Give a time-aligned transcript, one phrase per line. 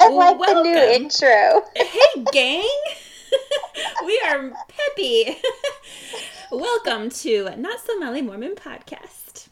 [0.00, 1.62] I like the new intro.
[1.74, 2.68] hey, gang.
[4.04, 5.36] we are peppy.
[6.50, 9.48] Welcome to Not So Molly Mormon podcast.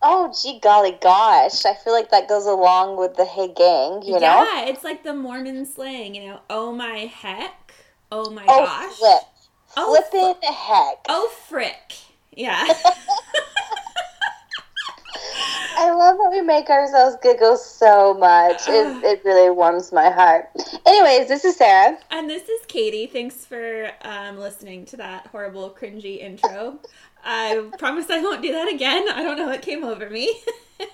[0.00, 1.64] Oh, gee golly gosh.
[1.66, 4.44] I feel like that goes along with the hey gang, you yeah, know?
[4.44, 7.72] Yeah, it's like the Mormon slang, you know, oh my heck.
[8.10, 8.92] Oh my oh, gosh.
[8.94, 9.22] Flip.
[9.76, 11.04] Oh, Flippin' fl- heck.
[11.08, 11.94] Oh, frick.
[12.32, 12.66] Yeah.
[15.80, 18.68] I love that we make ourselves giggle so much.
[18.68, 20.50] It, it really warms my heart.
[20.86, 21.98] Anyways, this is Sarah.
[22.10, 23.06] And this is Katie.
[23.06, 26.78] Thanks for um, listening to that horrible, cringy intro.
[27.24, 29.08] I promise I won't do that again.
[29.10, 30.32] I don't know what came over me.
[30.80, 30.86] no,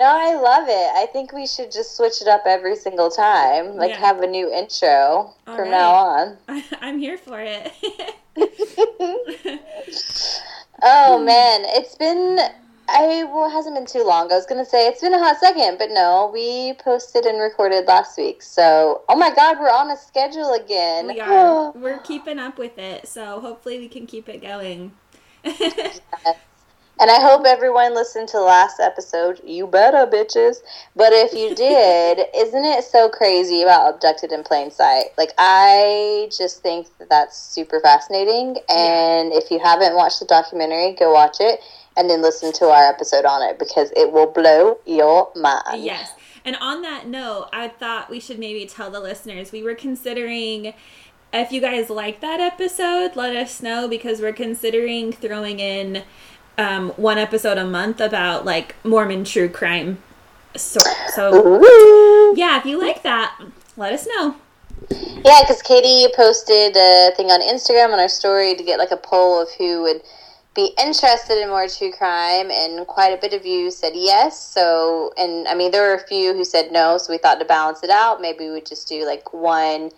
[0.00, 0.90] I love it.
[0.96, 3.76] I think we should just switch it up every single time.
[3.76, 4.00] Like, yeah.
[4.00, 5.70] have a new intro All from right.
[5.70, 6.36] now on.
[6.48, 7.72] I, I'm here for it.
[10.82, 11.62] oh, man.
[11.64, 12.38] It's been
[12.92, 14.30] I well, it hasn't been too long.
[14.32, 17.86] I was gonna say it's been a hot second, but no, we posted and recorded
[17.86, 18.42] last week.
[18.42, 21.06] So, oh my God, we're on a schedule again.
[21.08, 21.70] We are.
[21.74, 24.92] we're keeping up with it, so hopefully we can keep it going.
[25.44, 26.00] yes.
[27.00, 29.40] And I hope everyone listened to the last episode.
[29.42, 30.56] You better, uh, bitches.
[30.94, 35.06] But if you did, isn't it so crazy about abducted in plain sight?
[35.16, 38.58] Like, I just think that that's super fascinating.
[38.68, 39.38] And yeah.
[39.38, 41.60] if you haven't watched the documentary, go watch it
[41.96, 45.82] and then listen to our episode on it because it will blow your mind.
[45.82, 46.12] Yes.
[46.44, 50.74] And on that note, I thought we should maybe tell the listeners we were considering
[51.32, 56.02] if you guys like that episode, let us know because we're considering throwing in
[56.60, 59.98] um, one episode a month about like Mormon true crime.
[60.56, 60.80] So,
[61.14, 63.40] so yeah, if you like that,
[63.76, 64.36] let us know.
[64.90, 68.96] Yeah, because Katie posted a thing on Instagram on our story to get like a
[68.96, 70.02] poll of who would
[70.54, 74.42] be interested in more true crime, and quite a bit of you said yes.
[74.42, 77.44] So, and I mean, there were a few who said no, so we thought to
[77.44, 79.90] balance it out, maybe we would just do like one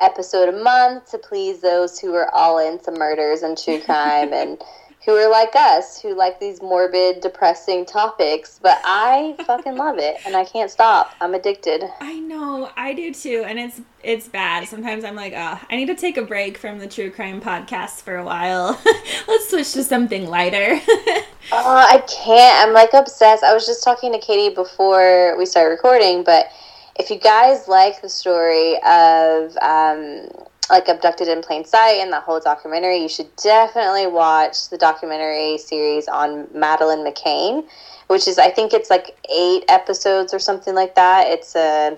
[0.00, 4.62] episode a month to please those who are all into murders and true crime and
[5.08, 8.60] who are like us, who like these morbid, depressing topics.
[8.62, 11.14] But I fucking love it, and I can't stop.
[11.18, 11.82] I'm addicted.
[12.02, 14.68] I know, I do too, and it's it's bad.
[14.68, 18.02] Sometimes I'm like, oh, I need to take a break from the true crime podcast
[18.02, 18.78] for a while.
[19.26, 20.78] Let's switch to something lighter.
[20.78, 22.68] oh, I can't.
[22.68, 23.42] I'm like obsessed.
[23.42, 26.52] I was just talking to Katie before we started recording, but
[26.98, 30.28] if you guys like the story of um,
[30.70, 35.58] like abducted in plain sight and the whole documentary you should definitely watch the documentary
[35.58, 37.66] series on Madeleine McCann
[38.08, 41.96] which is i think it's like eight episodes or something like that it's a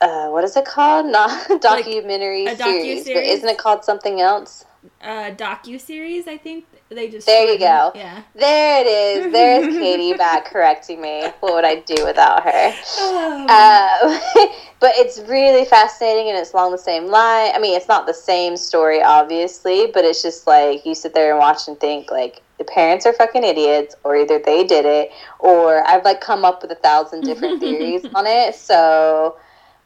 [0.00, 4.64] uh, what is it called not documentary like series but isn't it called something else
[5.00, 7.90] uh, docu series i think they just there you go.
[7.94, 9.32] Yeah, there it is.
[9.32, 11.22] There's Katie back correcting me.
[11.40, 12.74] What would I do without her?
[12.98, 13.46] Oh.
[13.48, 14.48] Uh,
[14.80, 17.52] but it's really fascinating, and it's along the same line.
[17.54, 21.30] I mean, it's not the same story, obviously, but it's just like you sit there
[21.30, 25.10] and watch and think like the parents are fucking idiots, or either they did it,
[25.38, 28.54] or I've like come up with a thousand different theories on it.
[28.54, 29.36] So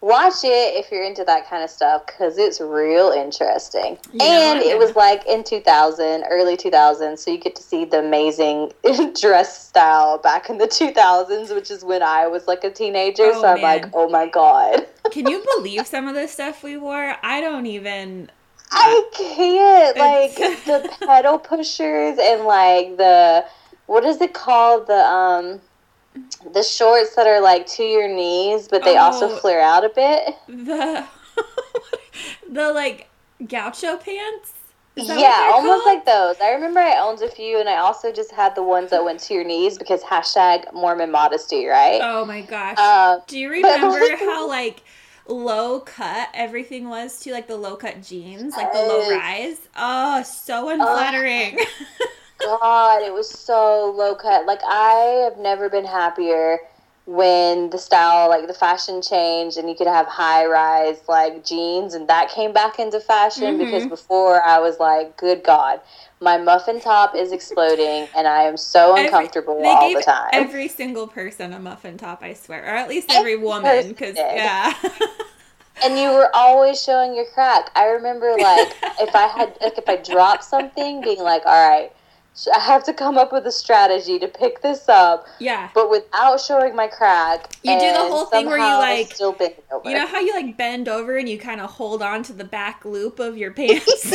[0.01, 3.99] watch it if you're into that kind of stuff because it's real interesting.
[4.13, 7.99] You and it was like in 2000, early 2000s, so you get to see the
[7.99, 8.73] amazing
[9.21, 13.25] dress style back in the 2000s, which is when I was like a teenager.
[13.27, 13.83] Oh, so I'm man.
[13.83, 14.87] like, oh my god.
[15.11, 17.17] Can you believe some of the stuff we wore?
[17.23, 18.31] I don't even.
[18.73, 19.97] I can't.
[19.99, 23.45] Like the pedal pushers and like the
[23.87, 24.87] what is it called?
[24.87, 25.61] The um
[26.53, 29.89] the shorts that are like to your knees, but they oh, also flare out a
[29.89, 30.35] bit.
[30.49, 31.05] The
[32.51, 33.09] the like
[33.47, 34.53] gaucho pants.
[34.97, 35.97] Yeah, almost called?
[35.97, 36.37] like those.
[36.43, 39.21] I remember I owned a few, and I also just had the ones that went
[39.21, 42.01] to your knees because hashtag Mormon modesty, right?
[42.03, 42.77] Oh my gosh!
[42.79, 44.83] Um, Do you remember how like
[45.29, 49.59] low cut everything was to like the low cut jeans, like the low rise?
[49.77, 51.61] Oh, so unflattering.
[51.61, 52.07] Uh,
[52.41, 54.47] God, it was so low cut.
[54.47, 56.59] Like I have never been happier
[57.07, 61.95] when the style, like the fashion changed, and you could have high rise like jeans,
[61.95, 63.59] and that came back into fashion.
[63.59, 63.65] Mm-hmm.
[63.65, 65.81] Because before I was like, good God,
[66.21, 70.31] my muffin top is exploding, and I am so uncomfortable every, all the time.
[70.33, 74.17] Every single person a muffin top, I swear, or at least every, every woman, because
[74.17, 74.73] yeah.
[75.83, 77.71] and you were always showing your crack.
[77.75, 81.93] I remember, like, if I had, like, if I dropped something, being like, all right
[82.55, 85.27] I have to come up with a strategy to pick this up.
[85.39, 85.69] Yeah.
[85.75, 87.55] But without showing my crack.
[87.63, 89.89] You do the whole thing where you like still bend over.
[89.89, 92.45] You know how you like bend over and you kind of hold on to the
[92.45, 93.85] back loop of your pants?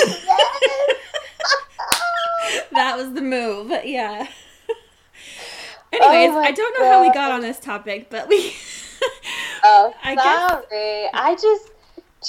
[2.71, 3.71] that was the move.
[3.83, 4.27] Yeah.
[5.93, 6.91] Anyways, oh I don't know God.
[6.91, 8.53] how we got on this topic, but we
[9.67, 10.65] Oh, I sorry.
[11.03, 11.11] Guess.
[11.13, 11.71] I just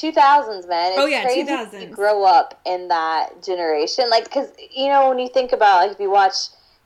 [0.01, 0.93] 2000s, man.
[0.93, 1.95] Oh, it's oh yeah, crazy 2000s.
[1.95, 6.01] grow up in that generation, like because you know when you think about like if
[6.01, 6.35] you watch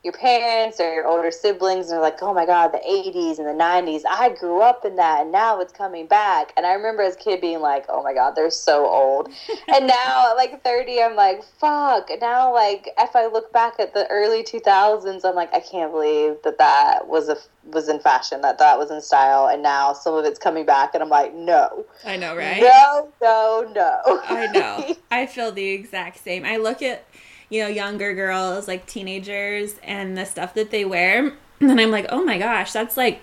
[0.03, 3.47] your parents or your older siblings and they're like, oh my God, the 80s and
[3.47, 4.03] the 90s.
[4.09, 6.55] I grew up in that and now it's coming back.
[6.57, 9.29] And I remember as a kid being like, oh my God, they're so old.
[9.69, 12.09] and now at like 30, I'm like, fuck.
[12.21, 16.37] Now, like, if I look back at the early 2000s, I'm like, I can't believe
[16.45, 20.15] that that was a was in fashion, that that was in style, and now some
[20.15, 21.85] of it's coming back, and I'm like, no.
[22.05, 22.61] I know, right?
[22.61, 24.21] No, no, no.
[24.25, 24.97] I know.
[25.11, 26.45] I feel the exact same.
[26.45, 27.05] I look at
[27.51, 31.35] you know, younger girls, like teenagers, and the stuff that they wear.
[31.61, 33.21] And I'm like, oh my gosh, that's like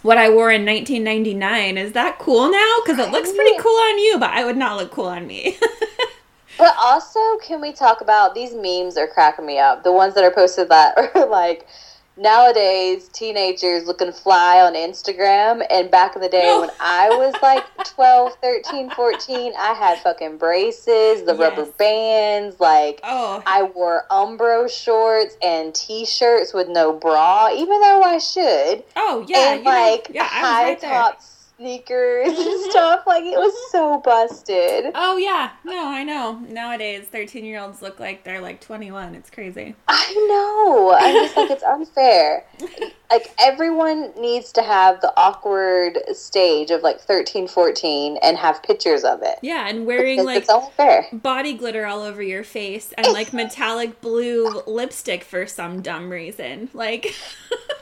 [0.00, 1.76] what I wore in 1999.
[1.76, 2.76] Is that cool now?
[2.84, 5.58] Because it looks pretty cool on you, but I would not look cool on me.
[6.58, 9.84] but also, can we talk about these memes are cracking me up?
[9.84, 11.66] The ones that are posted that are like,
[12.22, 17.64] nowadays teenagers looking fly on Instagram and back in the day when I was like
[17.84, 21.38] 12, 13, 14, I had fucking braces, the yes.
[21.38, 23.42] rubber bands, like oh.
[23.46, 28.84] I wore Umbro shorts and t-shirts with no bra even though I should.
[28.96, 29.54] Oh, yeah.
[29.54, 33.06] And like know, yeah, high right tops sneakers and stuff.
[33.06, 34.92] Like it was so busted.
[34.94, 36.38] Oh yeah, no, I know.
[36.48, 39.14] Nowadays, thirteen year olds look like they're like twenty one.
[39.14, 39.74] It's crazy.
[39.88, 40.94] I know.
[40.98, 42.46] I'm just like it's unfair.
[43.10, 49.04] like everyone needs to have the awkward stage of like 13, 14 and have pictures
[49.04, 49.38] of it.
[49.42, 50.46] Yeah, and wearing like
[51.12, 56.70] body glitter all over your face and like metallic blue lipstick for some dumb reason.
[56.72, 57.14] Like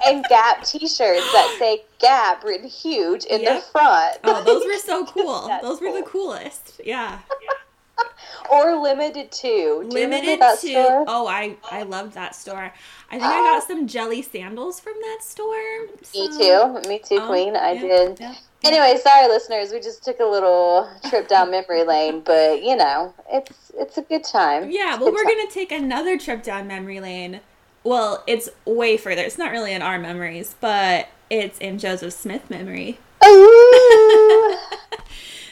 [0.06, 3.62] and Gap t-shirts that say Gap written huge in yep.
[3.62, 4.18] the front.
[4.24, 5.48] Oh, those were so cool.
[5.62, 5.92] those cool.
[5.92, 6.80] were the coolest.
[6.84, 7.18] Yeah.
[8.50, 9.88] or Limited Too.
[9.90, 10.70] Limited Too.
[10.70, 11.04] Store?
[11.06, 12.72] Oh, I I loved that store.
[13.10, 15.88] I think I got some jelly sandals from that store.
[16.02, 16.20] So.
[16.20, 16.88] Me too.
[16.88, 17.56] Me too, oh, Queen.
[17.56, 18.20] I yeah, did.
[18.20, 18.34] Yeah.
[18.62, 19.72] Anyway, sorry, listeners.
[19.72, 24.02] We just took a little trip down memory lane, but you know, it's it's a
[24.02, 24.70] good time.
[24.70, 24.96] Yeah.
[24.98, 25.36] Well, we're time.
[25.36, 27.40] gonna take another trip down memory lane.
[27.82, 29.22] Well, it's way further.
[29.22, 32.98] It's not really in our memories, but it's in Joseph Smith memory.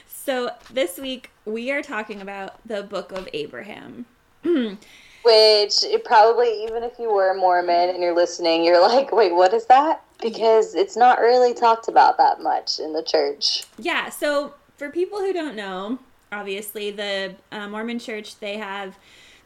[0.09, 4.05] so this week we are talking about the Book of Abraham.
[4.43, 9.55] Which probably, even if you were a Mormon and you're listening, you're like, wait, what
[9.55, 10.03] is that?
[10.21, 13.65] Because it's not really talked about that much in the church.
[13.79, 15.99] Yeah, so for people who don't know,
[16.33, 18.97] obviously the uh, Mormon church, they have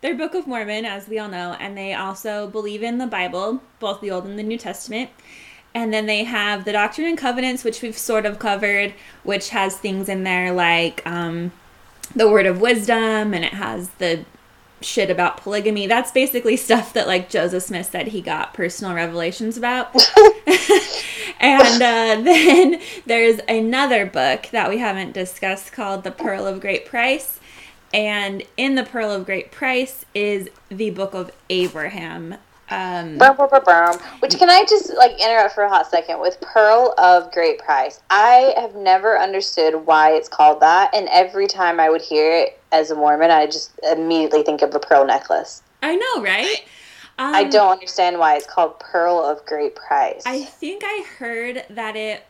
[0.00, 3.62] their Book of Mormon, as we all know, and they also believe in the Bible,
[3.80, 5.10] both the Old and the New Testament.
[5.74, 8.92] And then they have the Doctrine and Covenants, which we've sort of covered,
[9.22, 11.52] which has things in there like um,
[12.14, 14.24] the Word of Wisdom, and it has the
[14.84, 15.86] shit about polygamy.
[15.86, 19.94] That's basically stuff that like Joseph Smith said he got personal revelations about.
[21.40, 26.86] and uh, then there's another book that we haven't discussed called The Pearl of Great
[26.86, 27.40] Price.
[27.94, 32.36] And in The Pearl of Great Price is the book of Abraham.
[32.72, 33.18] Um,
[34.20, 38.00] Which can I just like interrupt for a hot second with Pearl of Great Price?
[38.08, 42.58] I have never understood why it's called that, and every time I would hear it
[42.72, 45.62] as a Mormon, I just immediately think of a pearl necklace.
[45.82, 46.64] I know, right?
[47.18, 50.22] Um, I don't understand why it's called Pearl of Great Price.
[50.24, 52.24] I think I heard that it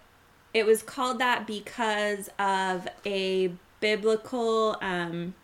[0.53, 5.35] it was called that because of a biblical um,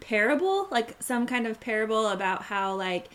[0.00, 3.08] parable, like some kind of parable about how like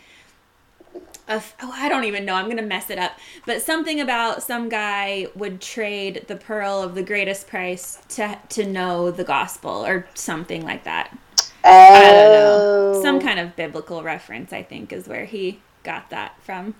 [1.28, 2.34] a, oh, I don't even know.
[2.34, 3.12] I'm gonna mess it up.
[3.46, 8.66] But something about some guy would trade the pearl of the greatest price to to
[8.66, 11.16] know the gospel or something like that.
[11.64, 11.70] Oh.
[11.70, 13.02] I don't know.
[13.02, 16.74] Some kind of biblical reference, I think, is where he got that from.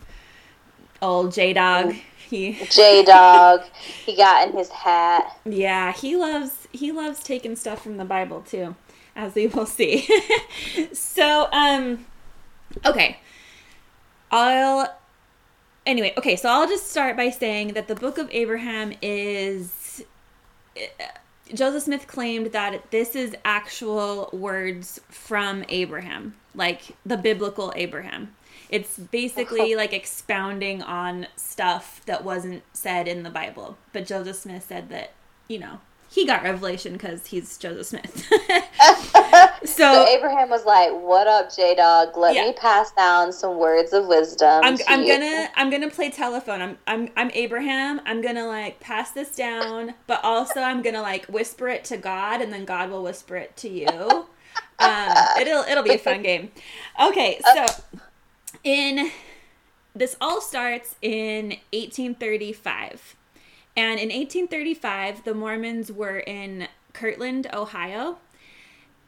[1.00, 1.94] Old J Dog.
[2.28, 3.62] He J Dog.
[4.06, 5.38] he got in his hat.
[5.44, 8.74] Yeah, he loves he loves taking stuff from the Bible too,
[9.14, 10.08] as we will see.
[10.92, 12.06] so, um,
[12.84, 13.18] okay.
[14.32, 14.92] I'll
[15.86, 20.04] anyway, okay, so I'll just start by saying that the book of Abraham is
[20.76, 21.04] uh,
[21.54, 28.34] Joseph Smith claimed that this is actual words from Abraham, like the biblical Abraham.
[28.70, 33.76] It's basically like expounding on stuff that wasn't said in the Bible.
[33.92, 35.12] But Joseph Smith said that,
[35.46, 38.30] you know, he got revelation because he's Joseph Smith.
[39.64, 42.16] so, so, Abraham was like, "What up, J Dog?
[42.16, 42.44] Let yeah.
[42.44, 46.60] me pass down some words of wisdom." I'm, I'm gonna I'm gonna play telephone.
[46.62, 48.00] I'm I'm I'm Abraham.
[48.04, 52.40] I'm gonna like pass this down, but also I'm gonna like whisper it to God,
[52.40, 54.26] and then God will whisper it to you.
[54.78, 56.50] um, it'll it'll be a fun game.
[57.00, 57.66] Okay, so
[58.64, 59.10] in
[59.94, 63.16] this all starts in 1835
[63.76, 68.18] And in 1835, the Mormons were in Kirtland, Ohio.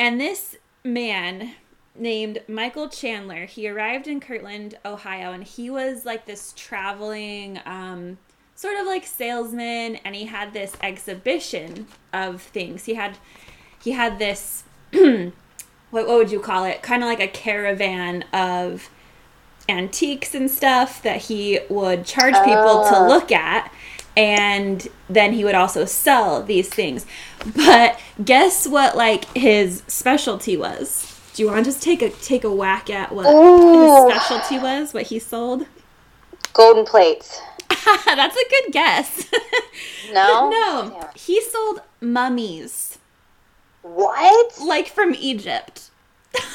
[0.04, 1.54] And this man
[1.94, 8.18] named Michael Chandler, he arrived in Kirtland, Ohio, and he was like this traveling, um,
[8.54, 12.84] sort of like salesman, and he had this exhibition of things.
[12.84, 13.16] He had
[13.82, 15.32] he had this what
[15.90, 16.82] what would you call it?
[16.82, 18.90] Kind of like a caravan of
[19.70, 23.72] antiques and stuff that he would charge people to look at
[24.16, 27.06] and then he would also sell these things.
[27.54, 31.10] But guess what like his specialty was?
[31.34, 34.08] Do you want to just take a take a whack at what Ooh.
[34.08, 34.94] his specialty was?
[34.94, 35.66] What he sold?
[36.52, 37.40] Golden plates.
[38.06, 39.28] That's a good guess.
[40.12, 40.50] No?
[40.50, 42.98] no, he sold mummies,
[43.82, 44.60] What?
[44.60, 45.90] like from Egypt.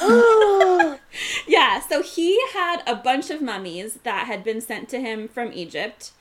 [1.46, 5.52] Yeah, so he had a bunch of mummies that had been sent to him from
[5.52, 6.12] Egypt.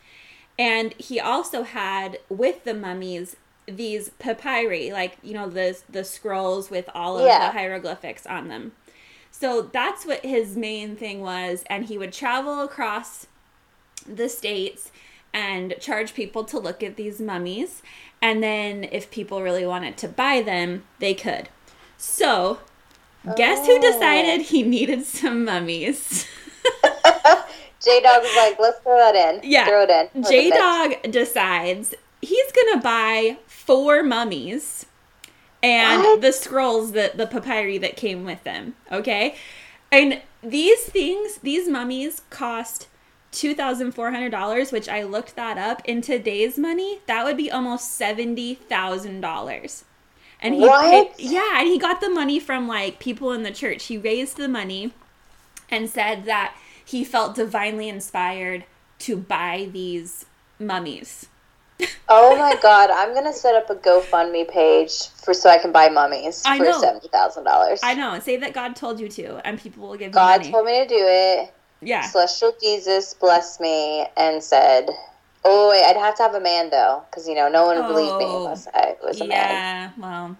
[0.59, 3.35] And he also had with the mummies
[3.65, 7.39] these papyri, like, you know, the the scrolls with all of Yeah.
[7.39, 8.73] the hieroglyphics on them.
[9.31, 13.25] So that's what his main thing was and he would travel across
[14.07, 14.91] the states
[15.33, 17.81] and charge people to look at these mummies
[18.21, 21.47] and then if people really wanted to buy them, they could.
[21.97, 22.59] So,
[23.37, 23.81] guess who Oh.
[23.81, 26.25] decided he needed some mummies?
[27.83, 29.41] J Dog was like, let's throw that in.
[29.49, 29.65] Yeah.
[29.65, 30.23] Throw it in.
[30.23, 30.49] J.
[30.49, 34.85] Dog decides he's gonna buy four mummies
[35.63, 36.21] and What?
[36.21, 38.75] the scrolls that the papyri that came with them.
[38.91, 39.35] Okay,
[39.91, 42.87] and these things, these mummies cost
[43.31, 46.99] two thousand four hundred dollars, which I looked that up in today's money.
[47.07, 49.85] That would be almost seventy thousand dollars.
[50.41, 53.85] And he paid, yeah, and he got the money from like people in the church.
[53.85, 54.93] He raised the money
[55.69, 56.55] and said that
[56.89, 58.65] he felt divinely inspired
[58.99, 60.25] to buy these
[60.59, 61.27] mummies.
[62.11, 65.89] Oh my god, I'm gonna set up a GoFundMe page for so I can buy
[65.89, 66.79] mummies I for know.
[66.79, 67.79] seventy thousand dollars.
[67.83, 70.51] I know, say that God told you to, and people will give God you money.
[70.51, 71.53] God told me to do it.
[71.81, 74.87] yeah, Celestial Jesus blessed me and said,
[75.45, 77.85] "Oh wait, I'd have to have a man though, because you know no one would
[77.87, 79.91] believe me Oh, unless I was a man." yeah.
[79.95, 80.35] Well,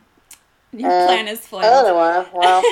[0.73, 1.85] your Uh, plan is foiled.
[1.85, 2.33] don't.
[2.33, 2.63] Well,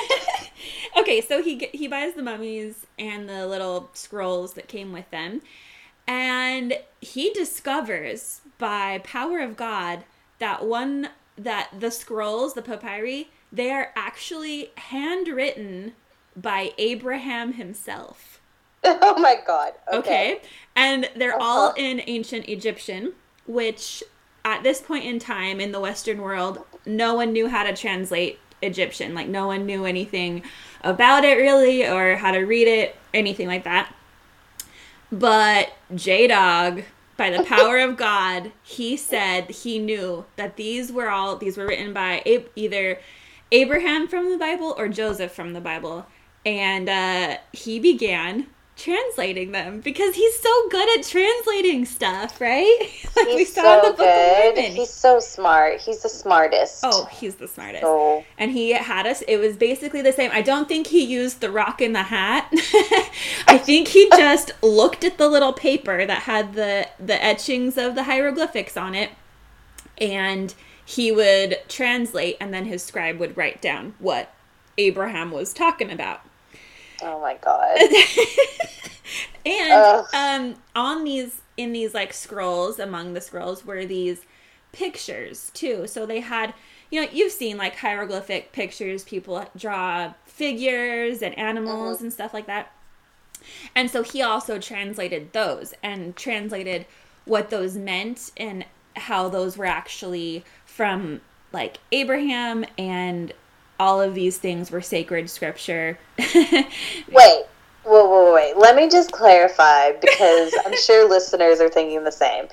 [0.98, 5.42] okay, so he he buys the mummies and the little scrolls that came with them,
[6.06, 10.04] and he discovers by power of God
[10.38, 15.92] that one that the scrolls, the papyri, they are actually handwritten
[16.36, 18.40] by Abraham himself.
[18.84, 19.74] oh my god.
[19.92, 19.98] Okay.
[19.98, 20.40] Okay.
[20.76, 21.74] And they're all Uh-huh.
[21.76, 23.14] in ancient Egyptian,
[23.46, 24.02] which
[24.54, 28.38] at this point in time in the Western world, no one knew how to translate
[28.62, 29.14] Egyptian.
[29.14, 30.42] Like, no one knew anything
[30.82, 33.94] about it really or how to read it, anything like that.
[35.10, 36.82] But J Dog,
[37.16, 41.66] by the power of God, he said he knew that these were all, these were
[41.66, 42.22] written by
[42.54, 43.00] either
[43.50, 46.06] Abraham from the Bible or Joseph from the Bible.
[46.44, 48.46] And uh, he began
[48.78, 52.78] translating them because he's so good at translating stuff, right?
[53.16, 54.24] like we He's saw in so the Book of good.
[54.26, 54.72] Mormon.
[54.72, 55.80] He's so smart.
[55.80, 56.84] He's the smartest.
[56.84, 57.82] oh, he's the smartest.
[57.82, 60.30] So And he had us, it was basically the same.
[60.32, 62.48] I don't think he used the rock in the hat.
[63.48, 67.94] I think he just looked at the little paper that had the, the etchings of
[67.94, 69.10] the hieroglyphics on it
[70.00, 70.54] and
[70.84, 74.32] he would translate and then his scribe would write down what
[74.78, 76.20] Abraham was talking about.
[77.02, 77.78] Oh my god.
[79.46, 80.06] and Ugh.
[80.14, 84.24] um, on these in these like scrolls among the scrolls were these
[84.72, 86.54] pictures too so they had
[86.90, 92.46] you know you've seen like hieroglyphic pictures people draw figures and animals and stuff like
[92.46, 92.70] that
[93.74, 96.86] and so he also translated those and translated
[97.24, 98.64] what those meant and
[98.96, 101.20] how those were actually from
[101.52, 103.32] like Abraham and
[103.80, 105.98] all of these things were sacred scripture.
[106.18, 107.44] Wait.
[107.84, 108.54] Whoa, whoa, wait.
[108.58, 112.46] Let me just clarify because I'm sure listeners are thinking the same.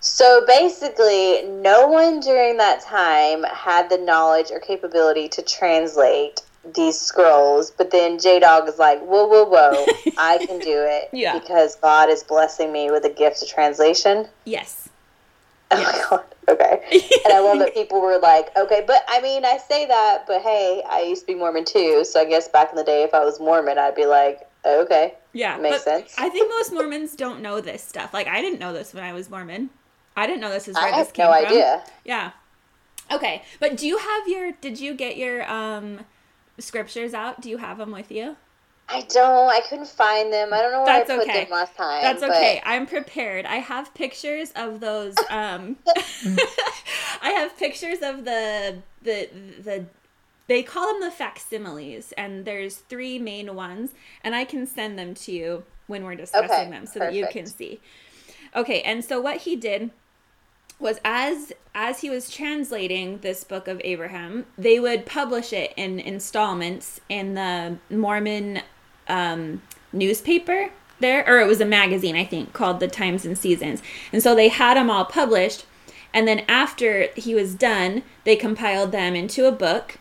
[0.00, 6.42] So basically, no one during that time had the knowledge or capability to translate
[6.74, 9.86] these scrolls, but then J Dog is like, whoa, whoa, whoa,
[10.18, 11.38] I can do it Yeah.
[11.38, 14.28] because God is blessing me with a gift of translation.
[14.44, 14.89] yes.
[15.72, 16.24] Oh my god.
[16.48, 16.82] Okay.
[17.24, 20.42] And I love that people were like, okay, but I mean, I say that, but
[20.42, 23.14] hey, I used to be Mormon too, so I guess back in the day, if
[23.14, 25.14] I was Mormon, I'd be like, okay.
[25.32, 26.14] Yeah, Makes sense.
[26.18, 28.12] I think most Mormons don't know this stuff.
[28.12, 29.70] Like I didn't know this when I was Mormon.
[30.16, 31.46] I didn't know this is where I this came no from.
[31.46, 31.84] idea.
[32.04, 32.32] Yeah.
[33.12, 34.52] Okay, but do you have your?
[34.52, 36.00] Did you get your um
[36.58, 37.40] scriptures out?
[37.40, 38.36] Do you have them with you?
[38.92, 39.48] I don't.
[39.48, 40.52] I couldn't find them.
[40.52, 41.44] I don't know where That's I put okay.
[41.44, 42.02] them last time.
[42.02, 42.60] That's but- okay.
[42.64, 43.46] I'm prepared.
[43.46, 45.14] I have pictures of those.
[45.30, 45.76] Um,
[47.22, 49.28] I have pictures of the the
[49.62, 49.86] the.
[50.48, 53.92] They call them the facsimiles, and there's three main ones,
[54.24, 57.28] and I can send them to you when we're discussing Okay, them, so that you
[57.30, 57.80] can see.
[58.56, 59.90] Okay, and so what he did
[60.80, 66.00] was as as he was translating this book of Abraham, they would publish it in
[66.00, 68.62] installments in the Mormon
[69.10, 69.62] um,
[69.92, 73.82] newspaper there, or it was a magazine, I think, called the Times and Seasons.
[74.12, 75.64] And so they had them all published.
[76.12, 79.98] And then after he was done, they compiled them into a book,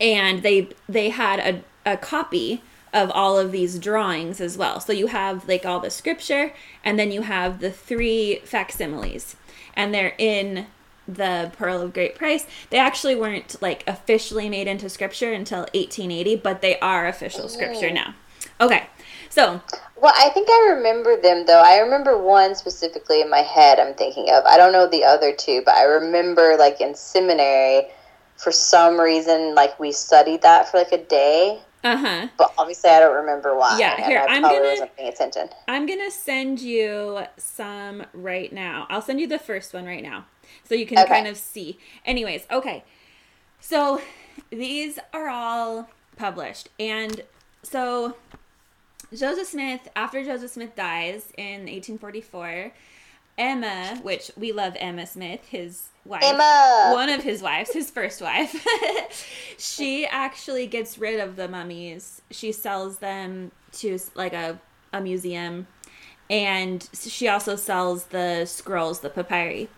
[0.00, 2.62] and they they had a, a copy
[2.92, 4.80] of all of these drawings as well.
[4.80, 6.52] So you have like all the scripture,
[6.84, 9.36] and then you have the three facsimiles,
[9.74, 10.66] and they're in
[11.06, 12.46] the Pearl of Great Price.
[12.70, 17.90] They actually weren't like officially made into scripture until 1880, but they are official scripture
[17.90, 18.14] now.
[18.60, 18.84] Okay,
[19.30, 19.60] so
[19.96, 21.60] Well, I think I remember them though.
[21.62, 23.78] I remember one specifically in my head.
[23.80, 24.44] I'm thinking of.
[24.44, 27.88] I don't know the other two, but I remember like in seminary,
[28.36, 31.60] for some reason, like we studied that for like a day.
[31.82, 32.28] uh huh.
[32.38, 33.78] But obviously, I don't remember why.
[33.78, 35.48] Yeah, and here, I I'm gonna- wasn't paying attention.
[35.68, 38.86] I'm gonna send you some right now.
[38.88, 40.26] I'll send you the first one right now,
[40.64, 41.14] so you can Okay.
[41.14, 41.78] kind of see.
[42.04, 42.84] Anyways, okay.
[43.60, 44.00] So
[44.50, 47.22] these are all published, and
[47.62, 48.16] so
[49.14, 52.72] Joseph Smith, after Joseph Smith dies in 1844,
[53.36, 56.90] Emma, which we love Emma Smith, his wife, Emma!
[56.92, 58.64] one of his wives, his first wife,
[59.58, 62.22] she actually gets rid of the mummies.
[62.30, 64.60] She sells them to like a,
[64.92, 65.66] a museum,
[66.30, 69.68] and she also sells the scrolls, the papyri,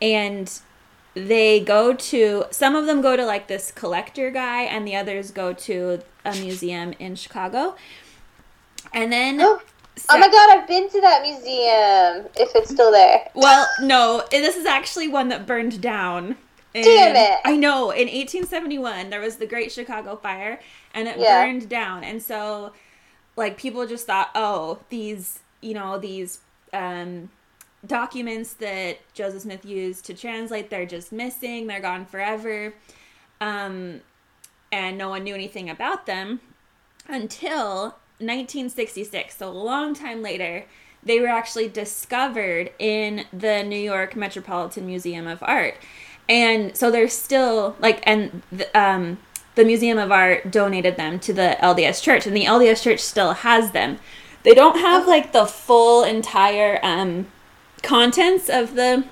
[0.00, 0.50] and
[1.14, 5.30] they go to some of them go to like this collector guy, and the others
[5.30, 7.76] go to a museum in Chicago.
[8.92, 9.60] And then Oh,
[10.10, 12.28] oh my god, I've been to that museum.
[12.36, 13.28] If it's still there.
[13.34, 16.36] Well, no, this is actually one that burned down.
[16.72, 17.38] Damn it.
[17.44, 17.90] I know.
[17.90, 20.58] In 1871, there was the Great Chicago Fire,
[20.92, 21.44] and it Yeah.
[21.44, 22.02] burned down.
[22.02, 22.72] And so,
[23.36, 26.40] like, people just thought, oh, these, you know, these
[26.72, 27.30] um,
[27.86, 31.66] documents that Joseph Smith used to translate, they're just missing.
[31.66, 32.74] They're gone forever.
[33.40, 34.00] Um,
[34.72, 36.40] and no one knew anything about them
[37.06, 39.36] until 1966.
[39.36, 40.64] So a long time later,
[41.02, 45.76] they were actually discovered in the New York Metropolitan Museum of Art.
[46.28, 49.18] And so they're still like and the, um
[49.54, 53.32] the Museum of Art donated them to the LDS Church and the LDS Church still
[53.32, 53.98] has them.
[54.42, 57.26] They don't have like the full entire um
[57.84, 59.04] contents of the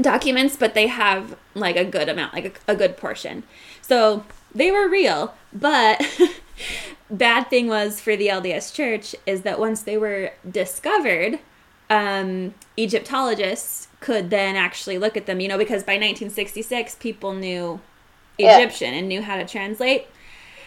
[0.00, 3.42] documents, but they have like a good amount, like a, a good portion.
[3.82, 6.02] So they were real, but
[7.10, 11.38] bad thing was for the LDS Church is that once they were discovered,
[11.88, 17.80] um, Egyptologists could then actually look at them, you know, because by 1966 people knew
[18.38, 18.58] Yeah.
[18.58, 20.06] Egyptian and knew how to translate.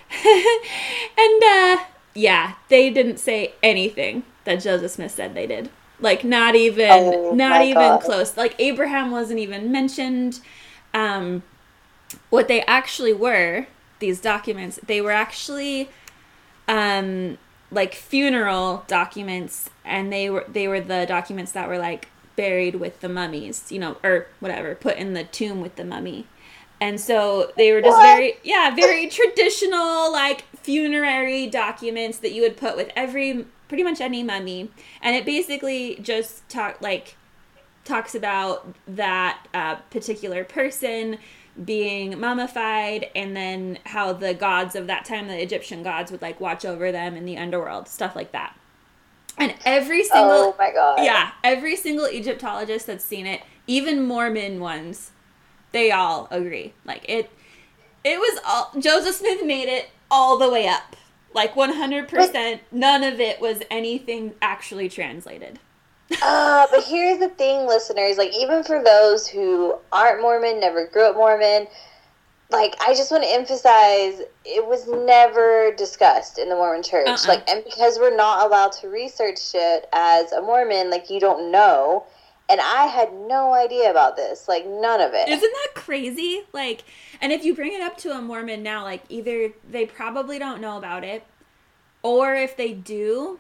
[0.26, 1.84] and uh,
[2.16, 5.70] yeah, they didn't say anything that Joseph Smith said they did.
[6.00, 8.00] Like not even Oh not even God.
[8.00, 8.38] close.
[8.38, 10.40] Like Abraham wasn't even mentioned.
[10.94, 11.44] Um
[12.30, 13.68] what they actually were,
[14.00, 15.90] these documents, they were actually
[16.68, 17.38] um
[17.72, 23.02] like funeral documents and they were they were the documents that were like buried with
[23.02, 26.28] the mummies, you know, or whatever, put in the tomb with the mummy.
[26.82, 28.02] And so they were just What?
[28.02, 34.02] very yeah, very traditional like funerary documents that you would put with every pretty much
[34.02, 34.70] any mummy.
[35.02, 37.16] And it basically just talk like
[37.86, 41.18] talks about that uh, particular person
[41.66, 46.40] being mummified and then how the gods of that time the egyptian gods would like
[46.40, 48.56] watch over them in the underworld stuff like that
[49.38, 51.04] and every single Oh my god.
[51.04, 55.12] yeah every single egyptologist that's seen it even mormon ones
[55.74, 57.30] they all agree like it
[58.06, 60.96] it was all joseph smith made it all the way up
[61.34, 65.60] like 100% none of it was anything actually translated
[66.24, 68.18] Uh, but here's the thing, listeners.
[68.18, 71.68] Like, even for those who aren't Mormon, never grew up Mormon,
[72.50, 77.08] like, I just want to emphasize it was never discussed in the Mormon church.
[77.08, 77.28] Uh-uh.
[77.28, 81.52] Like, and because we're not allowed to research shit as a Mormon, like, you don't
[81.52, 82.06] know.
[82.50, 84.48] And I had no idea about this.
[84.48, 85.30] Like, none of it.
[85.30, 86.44] Isn't that crazy?
[86.52, 86.84] Like,
[87.22, 90.60] and if you bring it up to a Mormon now, like, either they probably don't
[90.60, 91.24] know about it,
[92.02, 93.40] or if they do,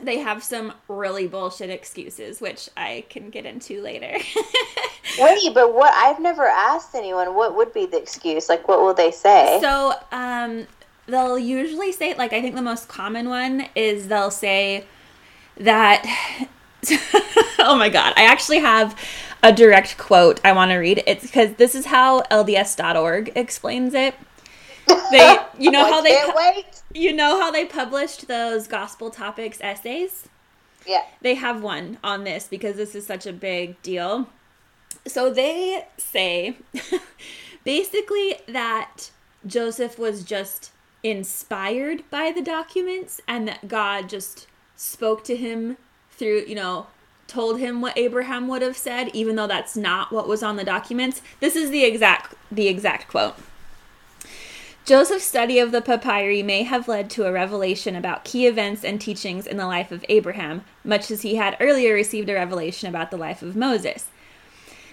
[0.00, 4.18] they have some really bullshit excuses, which I can get into later.
[5.18, 5.92] Wait, but what?
[5.94, 8.48] I've never asked anyone what would be the excuse.
[8.48, 9.58] Like, what will they say?
[9.60, 10.66] so, um,
[11.08, 14.84] they'll usually say like I think the most common one is they'll say
[15.56, 16.48] that
[17.58, 18.98] oh my god, I actually have
[19.42, 21.02] a direct quote I want to read.
[21.06, 24.14] It's because this is how LDS.org explains it.
[25.10, 26.64] They, you know how they,
[26.94, 30.28] you know how they published those gospel topics essays.
[30.86, 34.28] Yeah, they have one on this because this is such a big deal.
[35.06, 36.56] So they say
[37.64, 39.10] basically that
[39.46, 45.76] Joseph was just inspired by the documents and that God just spoke to him
[46.18, 46.86] through, you know,
[47.26, 50.64] told him what Abraham would have said even though that's not what was on the
[50.64, 51.22] documents.
[51.40, 53.36] This is the exact the exact quote.
[54.84, 58.98] Joseph's study of the papyri may have led to a revelation about key events and
[58.98, 63.10] teachings in the life of Abraham, much as he had earlier received a revelation about
[63.10, 64.06] the life of Moses.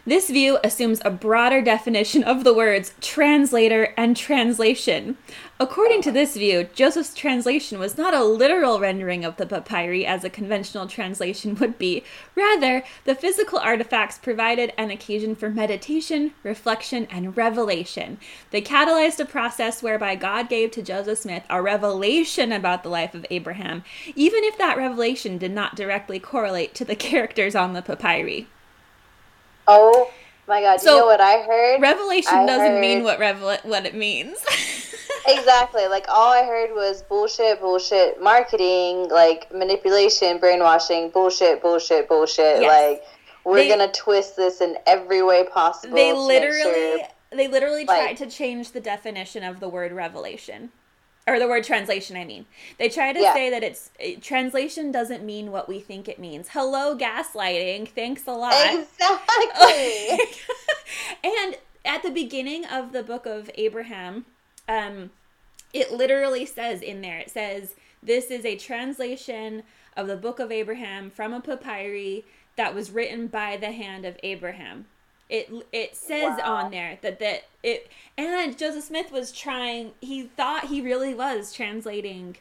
[0.08, 5.18] This view assumes a broader definition of the words translator and translation.
[5.60, 10.24] According to this view, Joseph's translation was not a literal rendering of the papyri as
[10.24, 12.04] a conventional translation would be.
[12.36, 18.20] Rather, the physical artifacts provided an occasion for meditation, reflection, and revelation.
[18.52, 23.16] They catalyzed a process whereby God gave to Joseph Smith a revelation about the life
[23.16, 23.84] of Abraham,
[24.16, 28.48] even if that revelation did not directly correlate to the characters on the papyri.
[29.68, 30.12] Oh
[30.48, 30.82] my god!
[30.82, 31.82] So, you know what I heard?
[31.82, 32.82] Revelation I doesn't heard...
[32.82, 34.38] mean what revel what it means.
[35.28, 35.88] exactly.
[35.88, 42.62] Like all I heard was bullshit, bullshit, marketing, like manipulation, brainwashing, bullshit, bullshit, bullshit.
[42.62, 42.92] Yes.
[42.92, 43.04] Like
[43.44, 45.96] we're they, gonna twist this in every way possible.
[45.96, 47.00] They literally, sure,
[47.32, 50.72] they literally like, tried to change the definition of the word revelation
[51.28, 52.46] or the word translation i mean.
[52.78, 53.34] They try to yeah.
[53.34, 56.50] say that it's translation doesn't mean what we think it means.
[56.50, 57.88] Hello gaslighting.
[57.90, 58.54] Thanks a lot.
[58.56, 60.20] Exactly.
[61.24, 64.26] And at the beginning of the book of abraham
[64.68, 65.12] um
[65.74, 69.64] it literally says in there it says this is a translation
[69.96, 72.26] of the book of abraham from a papyri
[72.58, 74.86] that was written by the hand of abraham
[75.30, 76.56] it it says wow.
[76.56, 81.52] on there that that it and Joseph Smith was trying he thought he really was
[81.52, 82.38] translating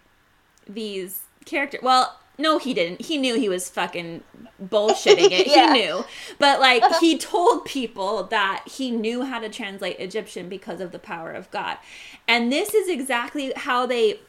[0.68, 1.80] these characters.
[1.82, 3.02] Well, no, he didn't.
[3.02, 4.22] He knew he was fucking
[4.62, 5.46] bullshitting it.
[5.46, 5.72] yeah.
[5.72, 6.04] He knew.
[6.38, 10.98] But like he told people that he knew how to translate Egyptian because of the
[10.98, 11.78] power of God.
[12.26, 14.20] And this is exactly how they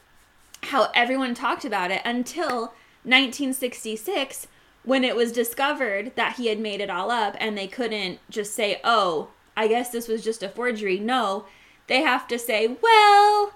[0.64, 4.48] how everyone talked about it until 1966
[4.86, 8.54] when it was discovered that he had made it all up and they couldn't just
[8.54, 11.00] say, oh, I guess this was just a forgery.
[11.00, 11.46] No,
[11.88, 13.52] they have to say, well,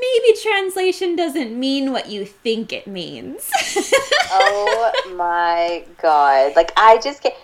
[0.00, 3.50] maybe translation doesn't mean what you think it means.
[4.30, 6.54] oh my god.
[6.54, 7.34] Like, I just can't.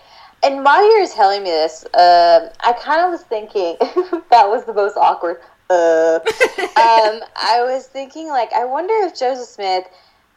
[0.45, 3.77] And while you were telling me this, uh, I kind of was thinking
[4.31, 5.41] that was the most awkward.
[5.71, 9.87] Uh, um, I was thinking, like, I wonder if Joseph Smith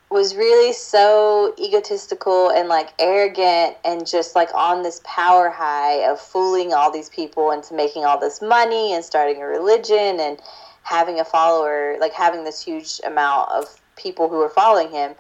[0.10, 6.20] was really so egotistical and like arrogant and just like on this power high of
[6.20, 10.39] fooling all these people into making all this money and starting a religion and
[10.84, 13.65] having a follower like having this huge amount of
[13.98, 15.13] people who were following him.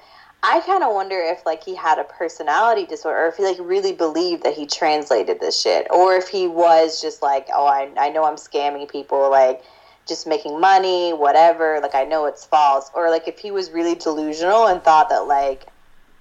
[0.43, 3.57] I kind of wonder if like he had a personality disorder or if he like
[3.59, 7.89] really believed that he translated this shit or if he was just like oh i,
[7.97, 9.63] I know i'm scamming people like
[10.07, 11.79] just making money, whatever.
[11.81, 12.89] Like I know it's false.
[12.93, 15.67] Or like if he was really delusional and thought that like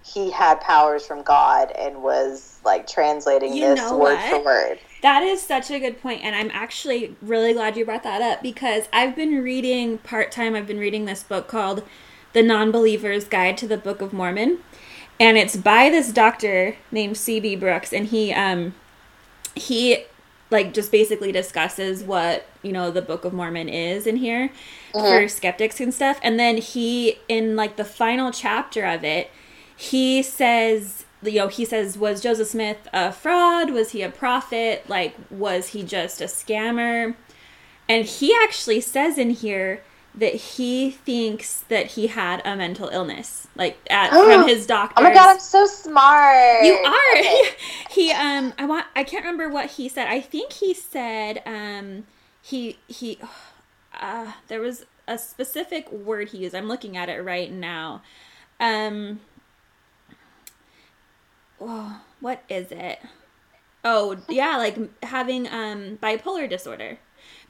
[0.05, 4.31] he had powers from God and was like translating you this word what?
[4.31, 4.79] for word.
[5.03, 8.43] That is such a good point, and I'm actually really glad you brought that up
[8.43, 10.55] because I've been reading part time.
[10.55, 11.83] I've been reading this book called
[12.33, 14.59] "The Non-Believer's Guide to the Book of Mormon,"
[15.19, 17.57] and it's by this doctor named C.B.
[17.57, 18.75] Brooks, and he um
[19.55, 20.05] he
[20.51, 24.51] like just basically discusses what you know the book of mormon is in here
[24.95, 25.21] uh-huh.
[25.21, 26.19] for skeptics and stuff.
[26.23, 29.31] And then he in like the final chapter of it
[29.77, 33.71] he says you know he says was joseph smith a fraud?
[33.71, 34.85] Was he a prophet?
[34.89, 37.15] Like was he just a scammer?
[37.89, 39.83] And he actually says in here
[40.17, 44.95] that he thinks that he had a mental illness, like at, from his doctor.
[44.99, 46.65] Oh my god, I'm so smart.
[46.65, 47.19] You are.
[47.19, 47.43] Okay.
[47.91, 48.87] he um, I want.
[48.97, 50.09] I can't remember what he said.
[50.09, 52.07] I think he said um,
[52.43, 53.19] he he.
[53.99, 56.55] Uh, there was a specific word he used.
[56.55, 58.03] I'm looking at it right now.
[58.61, 59.21] Um.
[61.59, 62.99] Oh, what is it?
[63.83, 66.99] Oh, yeah, like having um bipolar disorder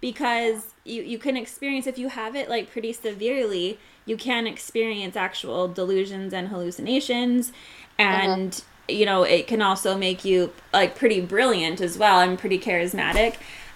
[0.08, 5.16] because you, you can experience if you have it like pretty severely you can experience
[5.16, 7.52] actual delusions and hallucinations
[7.98, 8.96] and uh-huh.
[8.98, 13.34] you know it can also make you like pretty brilliant as well and pretty charismatic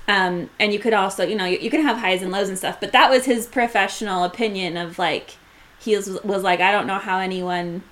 [0.08, 2.58] Um, and you could also, you know, you, you can have highs and lows and
[2.58, 5.36] stuff, but that was his professional opinion of like,
[5.78, 7.82] he was, was like, I don't know how anyone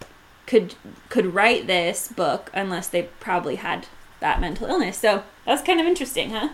[0.47, 0.75] could
[1.11, 3.87] could write this book unless they probably had
[4.19, 4.99] that mental illness.
[4.99, 6.49] So that was kind of interesting, huh?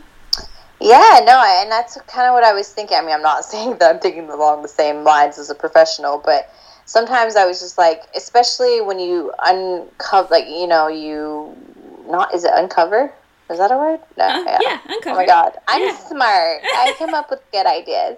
[0.80, 2.96] Yeah, no, and that's kind of what I was thinking.
[2.96, 6.20] I mean, I'm not saying that I'm thinking along the same lines as a professional,
[6.24, 6.50] but
[6.84, 11.56] sometimes I was just like, especially when you uncover, like you know, you
[12.06, 13.12] not is it uncover?
[13.50, 14.00] Is that a word?
[14.16, 14.24] No.
[14.24, 14.58] Uh, yeah.
[14.60, 15.10] yeah, uncover.
[15.10, 15.96] Oh my god, I'm yeah.
[15.96, 16.62] smart.
[16.62, 18.16] I come up with good ideas.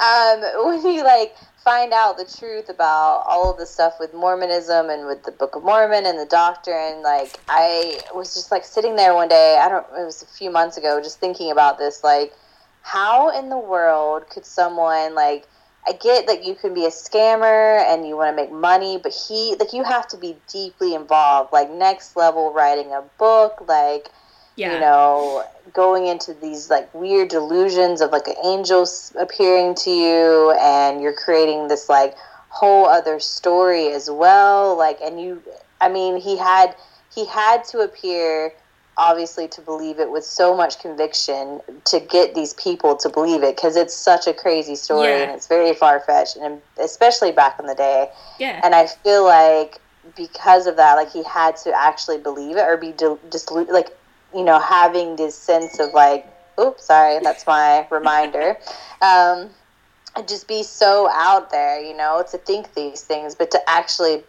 [0.00, 4.90] Um, when you like find out the truth about all of the stuff with Mormonism
[4.90, 7.02] and with the Book of Mormon and the doctrine.
[7.02, 10.50] Like, I was just like sitting there one day, I don't, it was a few
[10.50, 12.04] months ago, just thinking about this.
[12.04, 12.34] Like,
[12.82, 15.48] how in the world could someone, like,
[15.86, 19.12] I get that you can be a scammer and you want to make money, but
[19.12, 24.10] he, like, you have to be deeply involved, like, next level writing a book, like,
[24.56, 24.74] yeah.
[24.74, 31.00] you know, going into these like weird delusions of like angels appearing to you and
[31.02, 32.14] you're creating this like
[32.48, 34.76] whole other story as well.
[34.76, 35.42] Like, and you,
[35.80, 36.76] I mean, he had,
[37.14, 38.52] he had to appear
[38.96, 43.56] obviously to believe it with so much conviction to get these people to believe it
[43.56, 45.22] because it's such a crazy story yeah.
[45.22, 49.80] and it's very far-fetched and especially back in the day yeah and i feel like
[50.16, 52.94] because of that like he had to actually believe it or be
[53.32, 53.88] just like
[54.34, 56.26] you know, having this sense of like,
[56.60, 58.56] oops, sorry, that's my reminder.
[59.00, 59.50] Um,
[60.26, 64.22] just be so out there, you know, to think these things, but to actually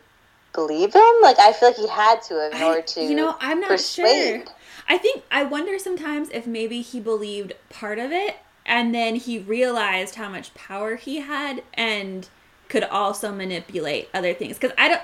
[0.54, 1.14] believe him.
[1.22, 3.02] Like I feel like he had to have in order to.
[3.02, 4.46] You know, I'm not persuade.
[4.46, 4.56] sure.
[4.88, 9.38] I think I wonder sometimes if maybe he believed part of it, and then he
[9.38, 12.28] realized how much power he had, and
[12.70, 14.58] could also manipulate other things.
[14.58, 15.02] Because I don't.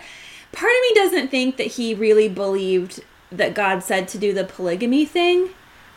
[0.52, 4.44] Part of me doesn't think that he really believed that God said to do the
[4.44, 5.50] polygamy thing.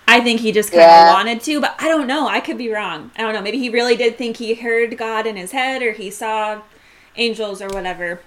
[0.06, 1.12] I think he just kind of yeah.
[1.12, 2.28] wanted to, but I don't know.
[2.28, 3.10] I could be wrong.
[3.16, 3.40] I don't know.
[3.40, 6.60] Maybe he really did think he heard God in his head or he saw
[7.16, 8.20] angels or whatever.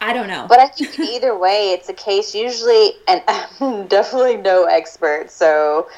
[0.00, 0.46] I don't know.
[0.48, 5.88] But I think either way, it's a case usually, and I'm definitely no expert, so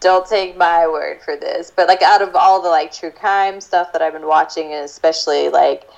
[0.00, 1.72] don't take my word for this.
[1.74, 4.84] But like out of all the like true crime stuff that I've been watching, and
[4.84, 5.88] especially like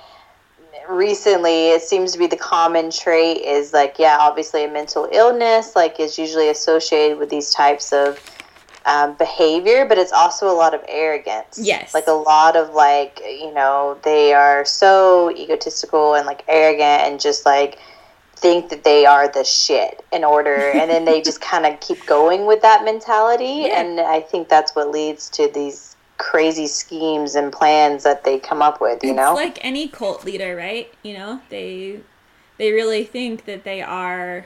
[0.89, 5.75] recently it seems to be the common trait is like yeah obviously a mental illness
[5.75, 8.19] like is usually associated with these types of
[8.85, 13.21] um, behavior but it's also a lot of arrogance yes like a lot of like
[13.23, 17.77] you know they are so egotistical and like arrogant and just like
[18.35, 22.03] think that they are the shit in order and then they just kind of keep
[22.05, 23.81] going with that mentality yeah.
[23.81, 25.88] and i think that's what leads to these
[26.19, 29.31] crazy schemes and plans that they come up with, you know?
[29.31, 29.45] it's know?
[29.45, 30.93] like any cult leader, right?
[31.01, 32.01] You know, they
[32.57, 34.45] they really think that they are